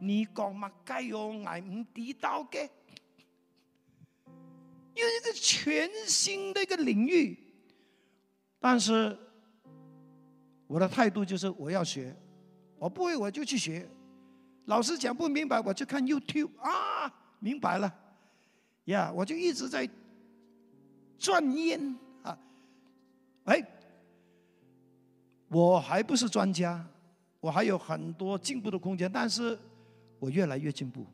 [0.00, 2.68] 你讲嘛，该用挨唔地道嘅，
[4.94, 7.38] 因为一个全新的一个领域。
[8.58, 9.18] 但是
[10.66, 12.16] 我的态度就是我要学，
[12.78, 13.88] 我不会我就去学。
[14.66, 17.92] 老师讲不明白，我就看 YouTube 啊，明白了
[18.84, 19.88] 呀，我就一直在
[21.18, 22.38] 钻研啊。
[23.44, 23.64] 哎，
[25.48, 26.84] 我还不是专家。
[27.40, 29.58] 我还有很多进步的空间，但是
[30.20, 31.04] 我越来越进步。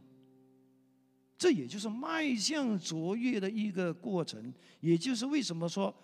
[1.38, 5.94] 这也就是迈向卓越的一个过程，也就是为什么说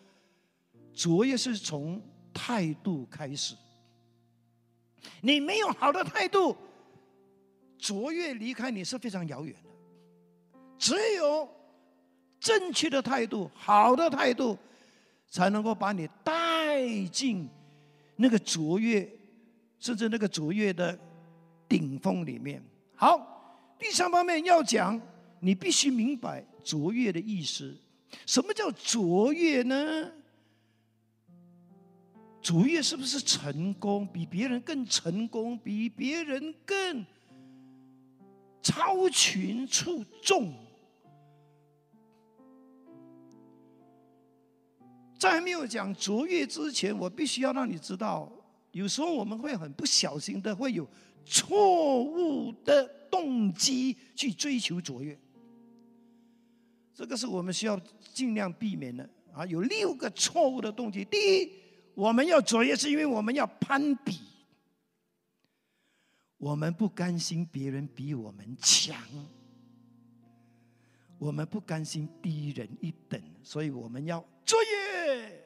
[0.94, 2.00] 卓越是从
[2.32, 3.54] 态度开始。
[5.20, 6.56] 你没有好的态度，
[7.84, 9.70] 卓越离开你是非常遥远的。
[10.78, 11.46] 只有
[12.40, 14.56] 正确的态度、好的态度，
[15.28, 17.46] 才能够把你带进
[18.16, 19.06] 那个卓越。
[19.80, 20.98] 甚至那个卓越的
[21.68, 22.62] 顶峰里面。
[22.96, 24.98] 好，第三方面要讲，
[25.40, 27.76] 你必须明白卓越的意思。
[28.24, 30.10] 什么叫卓越呢？
[32.40, 34.06] 卓越是不是成功？
[34.06, 35.58] 比别人更成功？
[35.58, 37.04] 比别人更
[38.64, 40.52] 超群出众？
[45.16, 48.32] 在还没有讲卓越之前，我必须要让你知道。
[48.72, 50.88] 有时候我们会很不小心的，会有
[51.24, 55.16] 错误的动机去追求卓越，
[56.92, 57.80] 这个是我们需要
[58.12, 59.46] 尽量避免的啊。
[59.46, 61.52] 有六个错误的动机：第一，
[61.94, 64.18] 我们要卓越是因为我们要攀比，
[66.38, 68.96] 我们不甘心别人比我们强，
[71.18, 75.44] 我们不甘心低人一等，所以我们要卓越。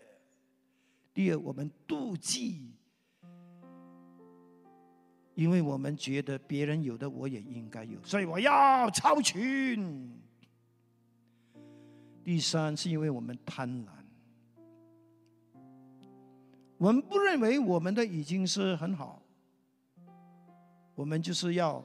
[1.14, 2.72] 第二，我们妒忌。
[5.34, 10.20] 因为我们觉得别人有的我也应该有，所以我要超群。
[12.24, 13.90] 第三是因为我们贪婪，
[16.76, 19.22] 我们不认为我们的已经是很好，
[20.98, 21.80] 我们就是要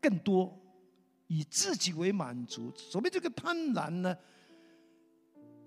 [0.00, 0.56] 更多，
[1.26, 2.72] 以自己为满足。
[2.76, 4.16] 所谓这个贪婪呢，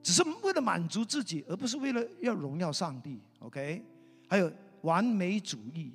[0.02, 3.20] 只是为了满足自己，而不是为了要荣耀上帝。
[3.40, 3.84] OK，
[4.30, 4.50] 还有
[4.84, 5.92] 完美主义。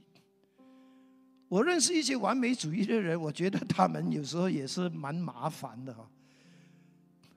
[1.48, 6.06] 我认识一些完美主义的人，我觉得他们有时候也是蛮麻烦的哈，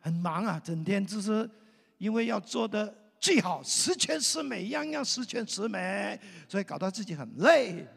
[0.01, 1.49] 很忙啊，整天就是
[1.97, 7.87] 因为要做的最好，十全十美，样样十全十美，所以搞到自己很累。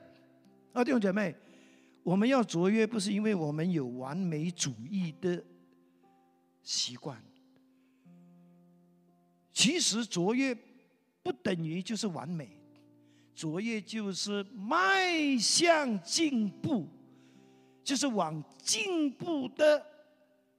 [0.74, 1.34] 啊，弟兄姐妹，
[2.08, 5.44] 我们要卓越，不是因为我们有完美主义的
[6.62, 7.22] 习惯，
[9.52, 10.56] 其实卓越
[11.22, 12.58] 不等于就是完美。
[13.34, 16.88] 卓越就是迈向进步，
[17.84, 19.84] 就是往进步的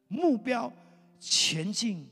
[0.08, 0.72] 目标
[1.20, 2.08] 前进。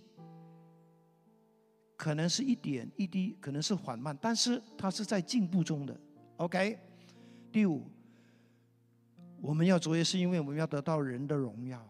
[1.95, 5.95] 可能是一点一滴，可能是缓慢，但是它是在进步中的。
[6.37, 6.79] OK，
[7.51, 7.87] 第五，
[9.41, 11.87] 我们要卓越，是因为我们要得到人的荣耀，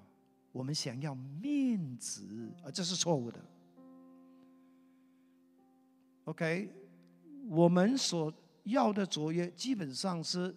[0.51, 3.39] 我们想要面子，啊，这是错误的。
[6.25, 6.69] OK，
[7.49, 8.33] 我们所
[8.63, 10.53] 要的卓越，基本上是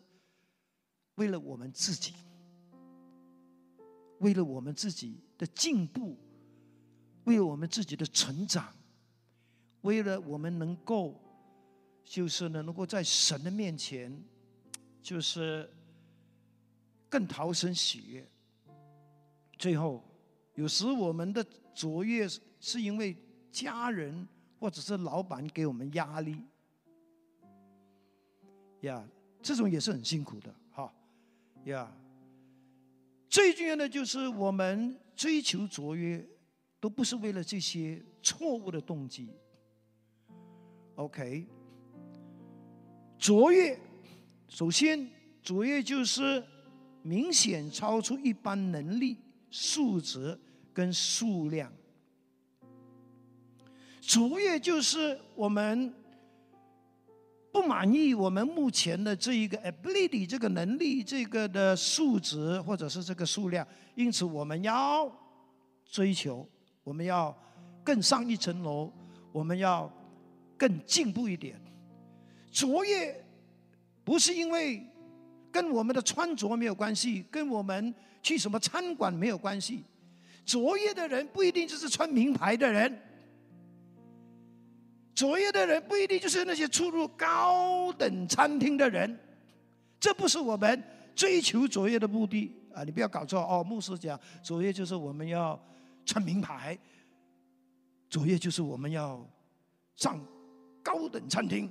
[1.14, 2.14] 为了我们自己，
[4.18, 6.18] 为了我们自己的进步，
[7.24, 8.74] 为了我们自己的成长，
[9.82, 11.22] 为了我们能够，
[12.04, 14.20] 就是呢，能够在神的面前，
[15.00, 15.70] 就是
[17.10, 18.26] 更讨神喜悦。
[19.58, 20.02] 最后，
[20.54, 21.44] 有时我们的
[21.74, 22.26] 卓越
[22.58, 23.14] 是因为
[23.50, 24.26] 家人
[24.58, 26.42] 或者是老板给我们压力，
[28.80, 29.06] 呀，
[29.42, 30.90] 这种也是很辛苦的，哈，
[31.64, 31.92] 呀。
[33.28, 36.26] 最重要的就是我们追求卓越，
[36.80, 39.30] 都不是为了这些错误的动机。
[40.96, 41.46] OK，
[43.18, 43.78] 卓越，
[44.48, 45.08] 首先
[45.42, 46.44] 卓越就是
[47.02, 49.16] 明显超出一般能力、
[49.50, 50.38] 素质
[50.72, 51.72] 跟数量。
[54.00, 55.94] 卓越就是我们。
[57.52, 65.10] 不满意我们目前的这一个 ability 这个能力这个的数值或者是这个数量，因此我们要
[65.84, 66.48] 追求，
[66.84, 67.36] 我们要
[67.82, 68.92] 更上一层楼，
[69.32, 69.92] 我们要
[70.56, 71.60] 更进步一点。
[72.52, 73.20] 卓越
[74.04, 74.86] 不是因为
[75.52, 79.84] 跟我们的穿着没有关系，跟我们去什么餐馆没有关系。
[80.44, 83.00] 卓越的人不一定就是穿名牌的人。
[85.14, 89.18] 卓越的人不一定就是那些出入高等餐厅的人，
[89.98, 90.82] 这不是我们
[91.14, 92.84] 追求卓越的目的啊！
[92.84, 93.62] 你不要搞错哦。
[93.62, 95.60] 牧师讲，卓越就是我们要
[96.06, 96.78] 穿名牌，
[98.08, 99.22] 卓越就是我们要
[99.96, 100.18] 上
[100.82, 101.70] 高等餐厅，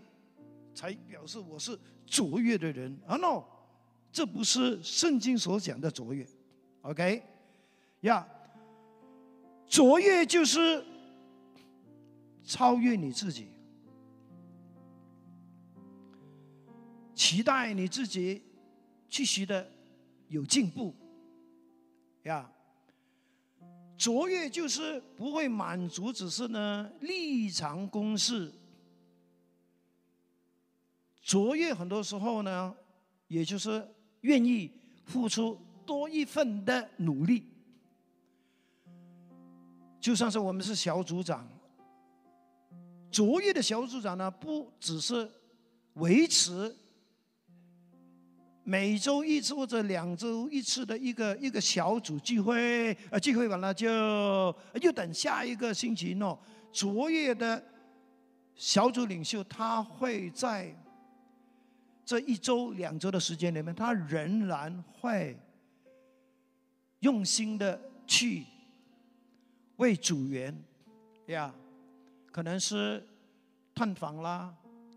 [0.75, 1.75] 才表示我是
[2.05, 3.43] 卓越的人啊！no，
[4.11, 6.27] 这不是圣经所讲的卓越。
[6.81, 7.23] OK，
[8.01, 8.27] 呀，
[9.67, 10.85] 卓越就是。
[12.41, 13.47] 超越你自己，
[17.13, 18.41] 期待你自己
[19.07, 19.71] 继续的
[20.29, 20.95] 有进步，
[22.23, 22.51] 呀。
[23.95, 28.51] 卓越就是不会满足，只是呢立场公式。
[31.21, 32.75] 卓越很多时候呢，
[33.27, 33.87] 也就是
[34.21, 34.71] 愿意
[35.05, 37.43] 付出多一份的努力。
[39.99, 41.47] 就算是我们是小组长。
[43.11, 45.29] 卓越的小组长呢，不只是
[45.95, 46.73] 维持
[48.63, 53.87] 每周一次或者两周一次的一个一个小组聚会，呃，聚会完了就
[54.81, 56.37] 又等下一个星期喏。
[56.71, 57.61] 卓越的
[58.53, 60.71] 小组领袖，他会在
[62.09, 65.37] 这一周、两周的时间里面，他仍然会
[67.01, 68.43] 用心的去
[69.75, 70.59] 为组员
[71.27, 71.53] 呀。
[72.31, 73.07] 可能是
[73.75, 74.51] 探访啦，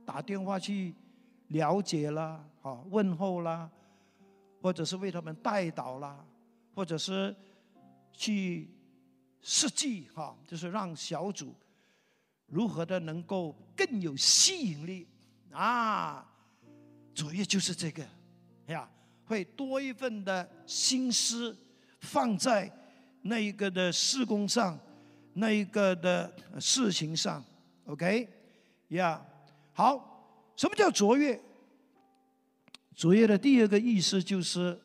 [0.07, 0.95] 打电话去
[1.49, 3.71] 了解啦，啊问候啦，
[4.63, 6.25] 或者是为他们带导啦，
[6.75, 7.37] 或者是
[8.15, 8.71] 去
[9.43, 11.55] 设计哈，就是让小组
[12.47, 15.07] 如何的能够更有吸引力
[15.51, 16.31] 啊。
[17.15, 18.07] 主要就是这个
[18.67, 18.89] 呀，
[19.25, 21.57] 会多一份的心思
[22.01, 22.71] 放在
[23.23, 24.79] 那一个的施工上。
[25.35, 27.43] 那一个的事情上
[27.87, 28.29] ，OK，
[28.89, 29.19] 呀，
[29.73, 31.41] 好，什么叫卓越？
[32.95, 34.79] 卓越的第二个意思就是，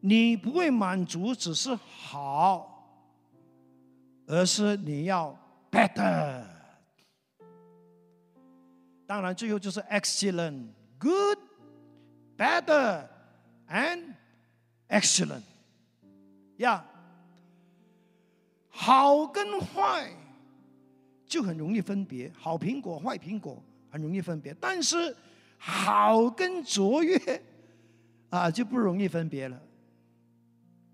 [0.00, 3.14] 你不会满足只是好，
[4.26, 5.38] 而是你要
[5.70, 6.57] better。
[9.08, 10.66] 当然，最后就是 excellent、
[10.98, 11.38] good、
[12.36, 13.06] better
[13.66, 14.12] and
[14.90, 15.40] excellent，
[16.58, 16.84] 呀。
[18.70, 20.12] 好跟坏
[21.26, 25.16] 就很容易分别，好苹果、坏苹果很容易分别，但是
[25.56, 27.18] 好跟卓越
[28.28, 29.60] 啊就不容易分别了。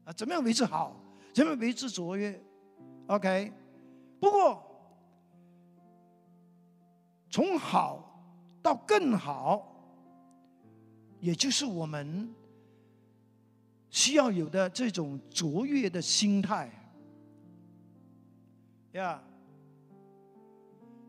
[0.05, 0.97] 啊，怎么样维持好？
[1.35, 2.41] 怎么样维持卓越
[3.09, 3.53] ？OK。
[4.21, 4.62] 不过
[7.29, 8.03] 从好
[8.65, 9.62] 到更好，
[11.21, 12.35] 也就是我们
[13.91, 16.71] 需要有的这种卓越的心态。
[18.93, 19.23] 呀，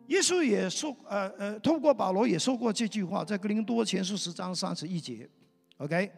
[0.07, 5.29] 耶稣也说，呃呃，透过保罗也说过这句话，在格林多前书十章三十一节
[5.77, 6.11] ，OK。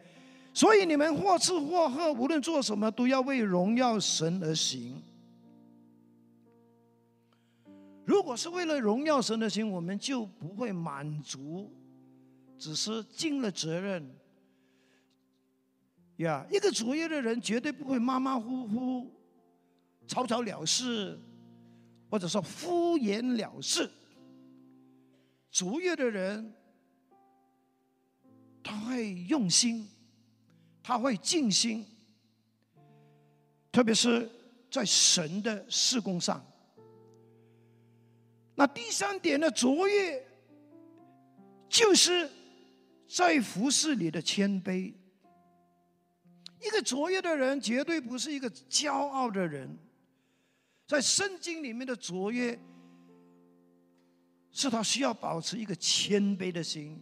[0.52, 5.00] 所以你们或吃或喝，无论做什么，都要为荣耀神而行。
[8.08, 11.70] 如果是为了荣耀神的心，我们就不会满足，
[12.58, 14.10] 只是尽了责任。
[16.16, 19.10] 呀，一个卓越的人绝对不会马马虎虎、
[20.06, 21.20] 草草了事。
[22.10, 23.90] 或者说敷衍了事，
[25.50, 26.54] 卓越的人，
[28.62, 29.86] 他会用心，
[30.82, 31.84] 他会尽心，
[33.70, 34.26] 特别是
[34.70, 36.42] 在神的事工上。
[38.58, 39.48] 那第三点呢？
[39.52, 40.20] 卓越
[41.68, 42.28] 就是
[43.08, 44.92] 在服饰里的谦卑。
[46.60, 49.78] 一个卓越的人，绝对不是一个骄傲的人。
[50.88, 52.58] 在圣经里面的卓越，
[54.50, 57.00] 是他需要保持一个谦卑的心，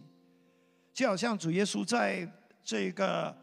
[0.93, 2.31] 就好像主耶稣在
[2.63, 3.35] 这个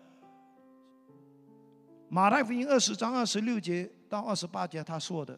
[2.08, 5.36] 马太福音二十章二十六节到二十八节他说的，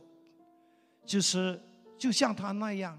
[1.06, 1.58] 就是
[1.98, 2.98] 就像他那样，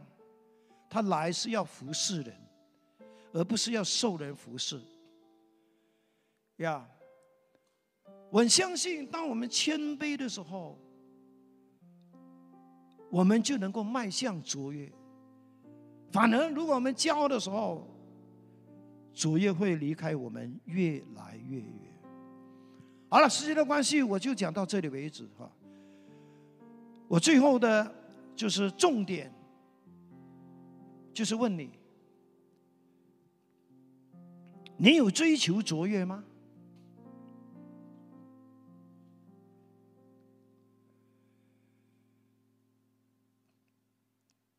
[0.90, 2.36] 他来是要服侍人，
[3.34, 4.82] 而不是要受人服侍。
[6.58, 6.88] 呀，
[8.30, 10.78] 我相信，当我们谦卑的时候。
[13.10, 14.92] 我们就能够迈向卓越。
[16.12, 17.88] 反而，如果我们骄傲的时候，
[19.14, 22.02] 卓越会离开我们越来越远。
[23.10, 25.50] 好了，时间的关系，我就讲到这里为止哈。
[27.08, 27.96] 我最后的
[28.38, 29.34] 就是重点，
[31.12, 31.72] 就是问你：
[34.78, 36.24] 你有追求卓越吗？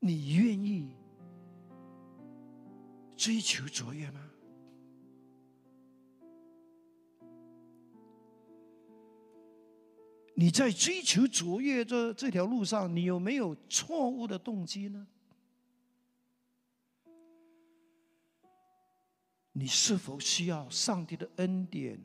[0.01, 0.97] 你愿意
[3.17, 4.28] 追求卓越吗？
[10.41, 15.05] 你在追求卓越这这条路上，你有没有错误的动机呢？
[19.51, 22.01] 你是否需要上帝的恩典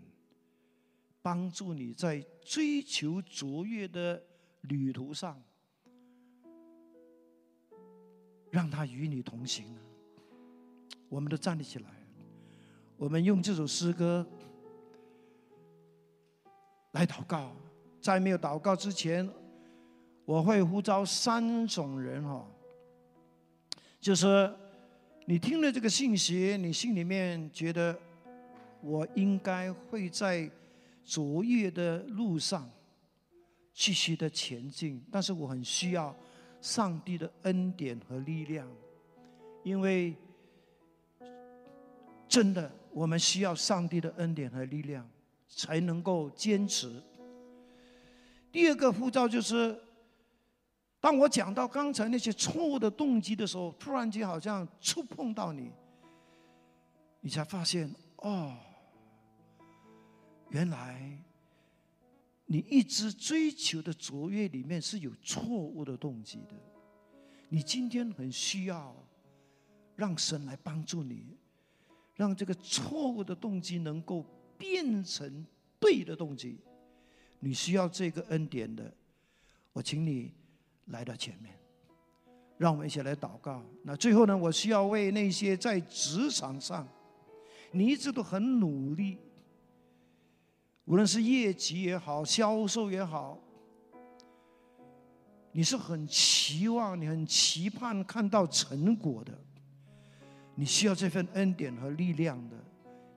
[1.21, 4.19] 帮助你在追求卓越的
[4.61, 5.39] 旅途上？
[8.49, 9.81] 让他与你同行呢！
[11.07, 11.91] 我们都站立起来，
[12.97, 14.27] 我们用这首诗歌
[16.93, 17.55] 来祷告。
[18.04, 19.28] 在没有祷告之前，
[20.26, 22.45] 我会呼召三种人哈，
[23.99, 24.54] 就是
[25.26, 27.97] 你听了这个信息，你心里面觉得
[28.82, 30.51] 我应该会在
[31.06, 32.70] 卓越的路上
[33.74, 36.14] 继续的前进，但是我很需要。
[36.62, 38.66] 上帝的恩典和力量，
[39.64, 40.16] 因为
[42.26, 45.06] 真的，我们需要上帝的恩典和力量，
[45.49, 47.04] 才能够坚持。
[48.54, 49.78] 第二个护照就是，
[51.01, 55.72] 当我讲到刚才那些错误的动机的时候，突然间好像触碰到你，
[57.20, 58.56] 你才发现哦，
[60.51, 61.20] 原来。
[62.45, 66.54] 你一直追求的卓越里面是有错误的动机的，
[67.49, 68.93] 你今天很需要
[69.95, 71.36] 让神来帮助你，
[72.16, 74.24] 让这个错误的动机能够
[74.56, 75.43] 变成
[75.80, 76.60] 对的动机。
[77.44, 78.89] 你需要这个恩典的，
[79.74, 80.32] 我请你
[80.86, 81.54] 来到前面，
[82.58, 83.62] 让我们一起来祷告。
[83.84, 86.88] 那最后呢，我需要为那些在职场上，
[87.74, 89.18] 你一直都很努力。
[90.86, 93.38] 无论是业绩也好，销售也好，
[95.52, 99.38] 你是很期望、你很期盼看到成果的。
[100.56, 102.56] 你需要这份恩典和力量的。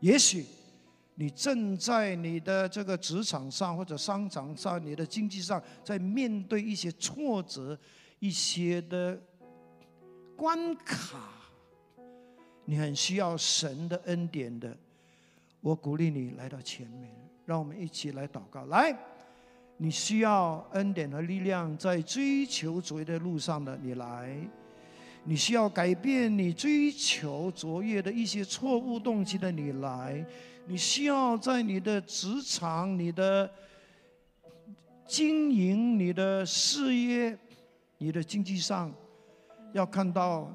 [0.01, 0.45] 也许
[1.17, 7.77] 你正在你的这个职场上或者商场上、你的经济上，在面对一些挫折、
[8.21, 9.21] 一些的
[10.37, 11.19] 关卡，
[12.65, 14.77] 你很需要神的恩典的。
[15.61, 17.11] 我鼓励你来到前面。
[17.47, 18.65] 让我们一起来祷告。
[18.65, 18.93] 来，
[19.77, 24.37] 你需要恩典和力量，在追求卓越的路上的你来；
[25.23, 30.25] 你需要改变你追求卓越的一些错误动机的你来；
[30.69, 33.49] 你需要在你的职场、你的
[35.07, 37.39] 经营、你的事业、
[37.99, 38.93] 你的经济上，
[39.73, 40.51] 要看到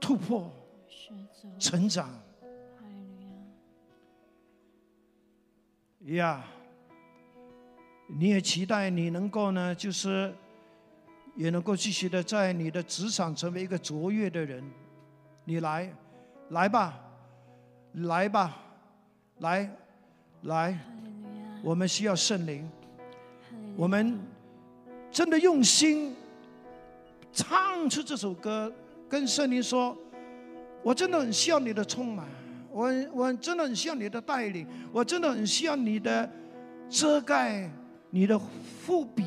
[0.00, 0.52] 突破、
[1.58, 2.10] 成长。
[6.06, 6.44] 呀，
[8.08, 10.34] 你也期待你能够呢，就是
[11.36, 14.64] 也能够继续的在你的职场成为一个卓越的人。
[15.44, 15.94] 你来，
[16.50, 16.98] 来吧，
[18.02, 18.56] 来吧，
[19.38, 19.70] 来，
[20.42, 20.78] 来，
[21.62, 22.68] 我们需要圣灵，
[23.76, 24.18] 我们
[25.10, 26.14] 真的用心
[27.32, 28.72] 唱出这首歌，
[29.08, 29.96] 跟圣灵说，
[30.82, 32.26] 我真的很需要你的充满。
[32.70, 36.30] 我我真的很需要你的带领，我真的很需要你的
[36.88, 37.68] 遮盖，
[38.10, 39.24] 你的护庇。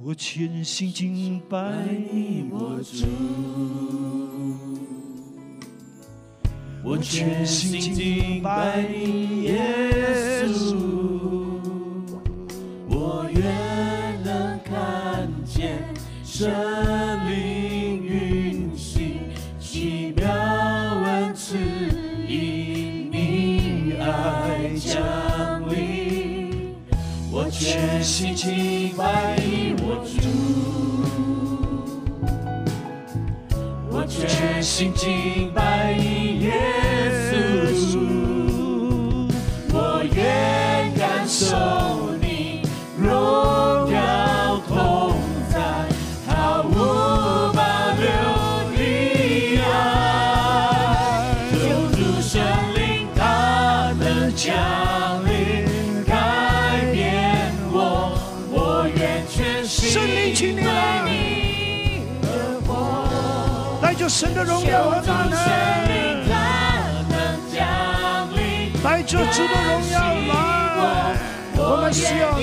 [0.00, 1.72] 我全心敬拜
[2.12, 4.27] 你，我主。
[6.84, 9.58] 我全心敬拜你，耶
[10.48, 10.74] 稣。
[12.88, 13.42] 我愿
[14.24, 15.82] 能看见
[16.24, 16.50] 神
[17.28, 19.20] 灵运行，
[19.60, 21.58] 奇妙恩赐
[22.26, 24.98] 因你爱降
[25.68, 26.74] 临。
[27.30, 30.16] 我全心敬拜你，我主。
[33.90, 36.07] 我全心敬拜你。
[64.18, 65.32] 神的荣耀和大能，
[68.82, 69.96] 来这主的荣耀
[70.26, 71.14] 来，
[71.54, 72.42] 我们需要你。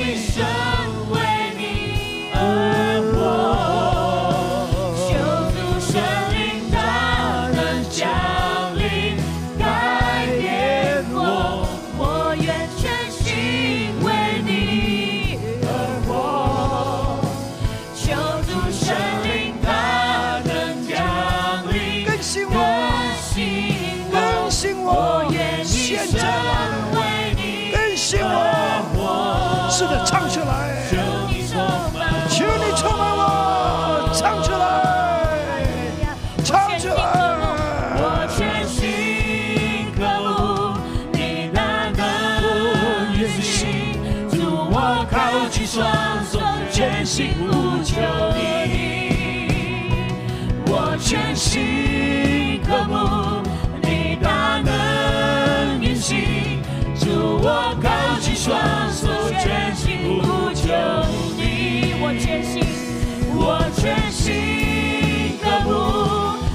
[63.37, 65.69] 我全心渴慕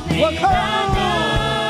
[0.08, 0.54] 你我靠大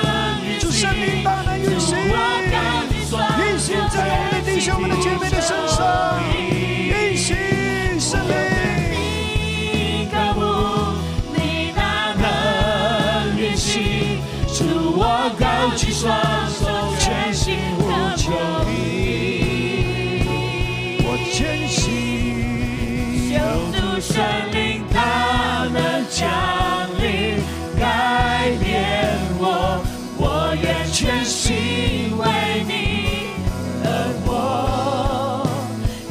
[0.02, 0.08] 能
[0.46, 5.78] 运主圣灵大能运行，运行在我们的弟兄们的姐妹的身上，
[6.32, 7.36] 运行
[8.00, 8.34] 圣灵。
[11.34, 11.72] 你，
[16.06, 16.06] 我，
[16.98, 17.46] 全心
[17.78, 17.80] 呼
[18.16, 18.32] 求
[18.66, 18.68] 你。
[21.02, 21.38] 我坚
[21.68, 21.78] 信，
[23.30, 23.34] 求
[23.72, 24.49] 主圣灵大能
[26.20, 26.28] 降
[27.00, 27.40] 临，
[27.78, 29.80] 改变我，
[30.18, 32.26] 我愿全心为
[32.68, 32.72] 你
[33.82, 33.88] 而
[34.26, 34.28] 活。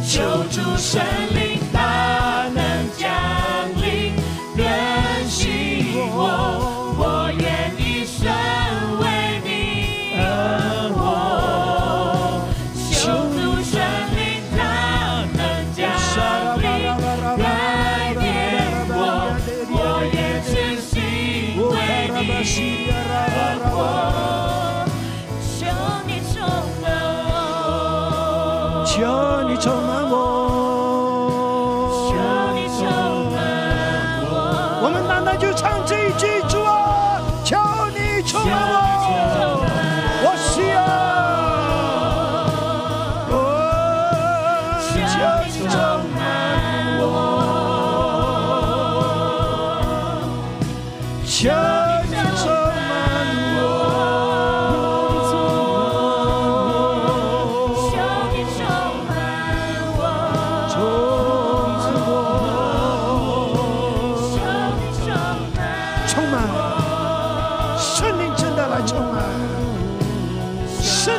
[0.02, 0.18] 求
[0.50, 1.00] 主圣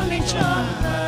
[0.09, 0.40] 来充
[0.82, 0.99] 满，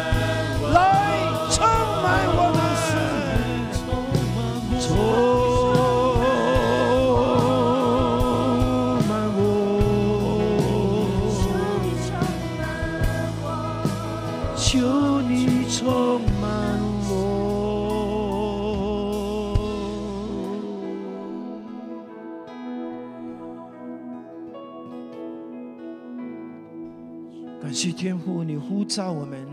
[28.73, 29.47] 呼召我们，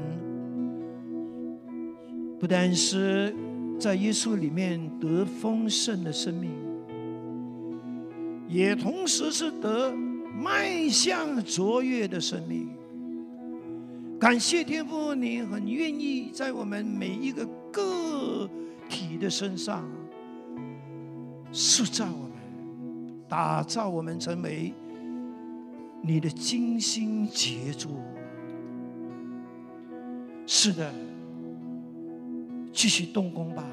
[2.39, 3.35] 不但是
[3.77, 6.49] 在耶稣里面得丰盛的生命，
[8.47, 12.69] 也同时是得迈向卓越的生命。
[14.17, 18.49] 感谢天父，你很愿意在我们每一个个
[18.87, 19.85] 体的身上
[21.51, 22.31] 塑造我们，
[23.27, 24.73] 打造我们成为
[26.01, 27.91] 你的精心杰作。
[30.51, 30.91] 是的，
[32.73, 33.63] 继续动工吧，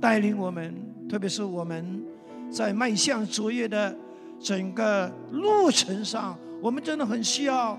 [0.00, 0.72] 带领我们，
[1.08, 2.00] 特别是我们
[2.48, 3.92] 在迈向卓越的
[4.38, 7.76] 整个路程上，我们真的很需要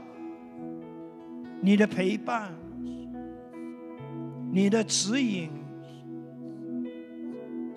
[1.61, 2.53] 你的陪伴、
[4.51, 5.49] 你的指引、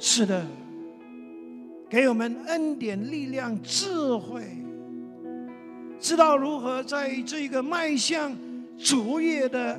[0.01, 0.45] 是的，
[1.89, 4.43] 给我们恩典、力量、智慧，
[6.01, 8.37] 知道如何在这个迈向
[8.79, 9.79] 卓越的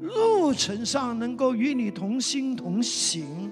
[0.00, 3.50] 路程上，能够与你同心同行。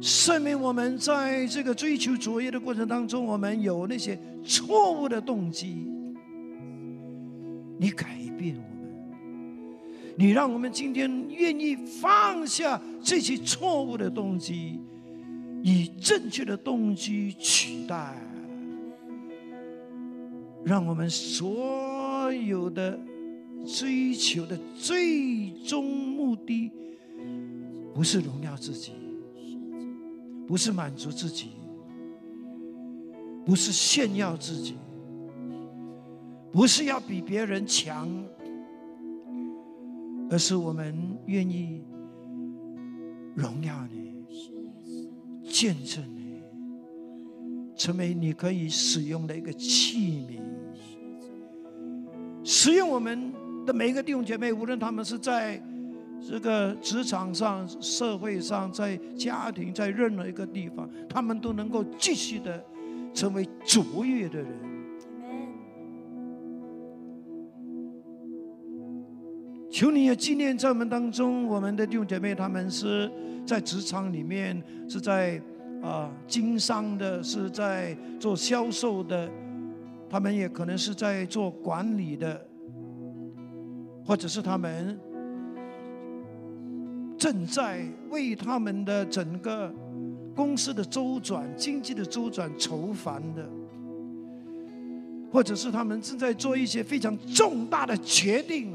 [0.00, 5.86] 证明我们在这个追求卓越的过程当中，我们有那些错误的动机。
[7.78, 8.90] 你改变我们，
[10.16, 14.80] 你让我们今天愿意放下这些错误的动机，
[15.62, 18.14] 以正确的动机取代，
[20.64, 21.89] 让我们所
[22.30, 22.96] 所有的
[23.66, 26.70] 追求的最终目的，
[27.92, 28.92] 不是荣耀自己。
[30.46, 31.48] 不是满足自己，
[33.44, 34.76] 不是炫耀自己，
[36.52, 38.08] 不是要比别人强，
[40.30, 41.82] 而是我们愿意
[43.34, 44.24] 荣耀你，
[45.50, 46.40] 见证你，
[47.76, 50.40] 成为你可以使用的一个器皿，
[52.52, 53.32] 使用我们
[53.64, 55.62] 的每一个弟兄姐妹，无论他们是在。
[56.22, 62.62] 这个职场上、社会上、在家庭、在任何一个地方，他们都能够继续的
[63.14, 64.48] 成为卓越的人。
[69.70, 73.10] 求你也纪念在我们当中，我们的弟兄姐妹，他们是
[73.46, 75.40] 在职场里面，是在
[75.82, 79.26] 啊经商的，是在做销售的，
[80.10, 82.46] 他们也可能是在做管理的，
[84.04, 84.98] 或者是他们。
[87.16, 89.70] 正在为他们的整个
[90.34, 93.46] 公司的周转、经济的周转愁烦的，
[95.30, 98.74] 或者是他们正在做一些非常重大的决定，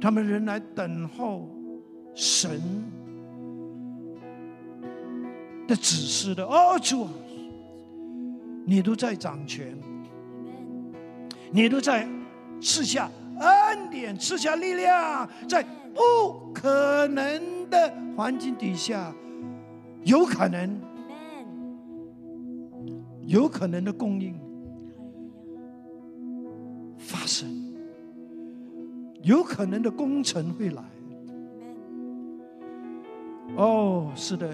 [0.00, 1.48] 他们仍来等候
[2.16, 2.60] 神
[5.68, 6.44] 的指示的。
[6.44, 7.06] 哦，主，
[8.64, 9.76] 你都在掌权，
[11.50, 12.08] 你都在
[12.60, 15.64] 赐下恩典，赐下力量，在。
[15.94, 19.14] 不可能的环境底下，
[20.02, 20.80] 有可能，
[23.26, 24.36] 有可能的供应
[26.98, 27.48] 发生，
[29.22, 30.82] 有可能的工程会来。
[33.54, 34.50] 哦，是的，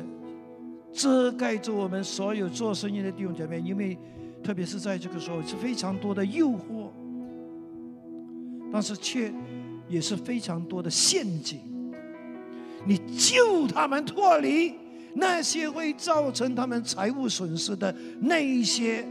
[0.93, 3.97] 遮盖着我们所有做生意的弟兄姐妹，因为
[4.43, 6.89] 特别是在这个时候是非常多的诱惑，
[8.73, 9.33] 但是却。
[9.89, 11.59] 也是非常多的陷阱，
[12.87, 14.73] 你救他们脱离
[15.15, 19.05] 那些会造成他们财务损失的那一些，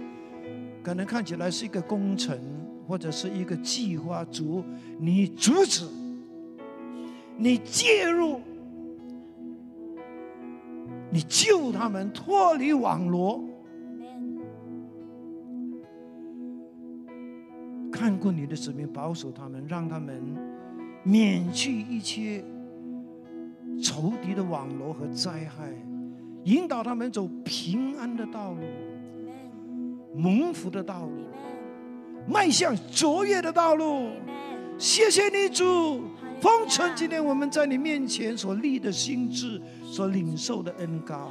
[0.82, 2.40] 可能看起来是一个工程
[2.88, 4.64] 或者是一个计划，组
[4.98, 5.86] 你阻止，
[7.36, 8.40] 你介入，
[11.12, 13.44] 你救他们脱离网络，
[17.92, 20.60] 看过你的子民，保守他们，让他们。
[21.02, 22.44] 免去一切
[23.82, 25.74] 仇敌的网络和灾害，
[26.44, 28.60] 引导他们走平安的道路，
[30.14, 31.24] 蒙福的道路，
[32.28, 34.10] 迈向卓越的道路。
[34.78, 36.04] 谢谢你主，
[36.42, 41.30] 奉承今天我们在你面前所立的心智，所领受的恩高，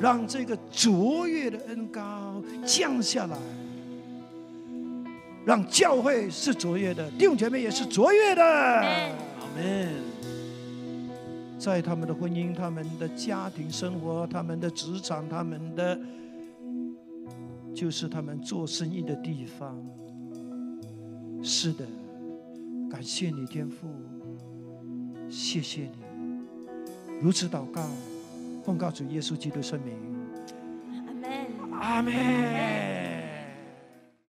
[0.00, 3.36] 让这个卓越的恩高降下来。
[5.44, 8.42] 让教会是卓越的，弟兄姐妹也是卓越的。
[8.42, 9.14] 阿
[9.54, 9.88] 门。
[11.56, 15.98] 在他们的婚姻、他们的家庭生活、他们的职场、他们的，
[17.74, 19.80] 就是他们做生意的地方。
[21.42, 21.84] 是的，
[22.90, 23.88] 感谢你天父，
[25.28, 25.90] 谢谢你。
[27.20, 27.82] 如此祷告，
[28.64, 29.94] 奉告主耶稣基督圣名。
[31.06, 31.30] 阿门。
[31.80, 33.25] 阿门。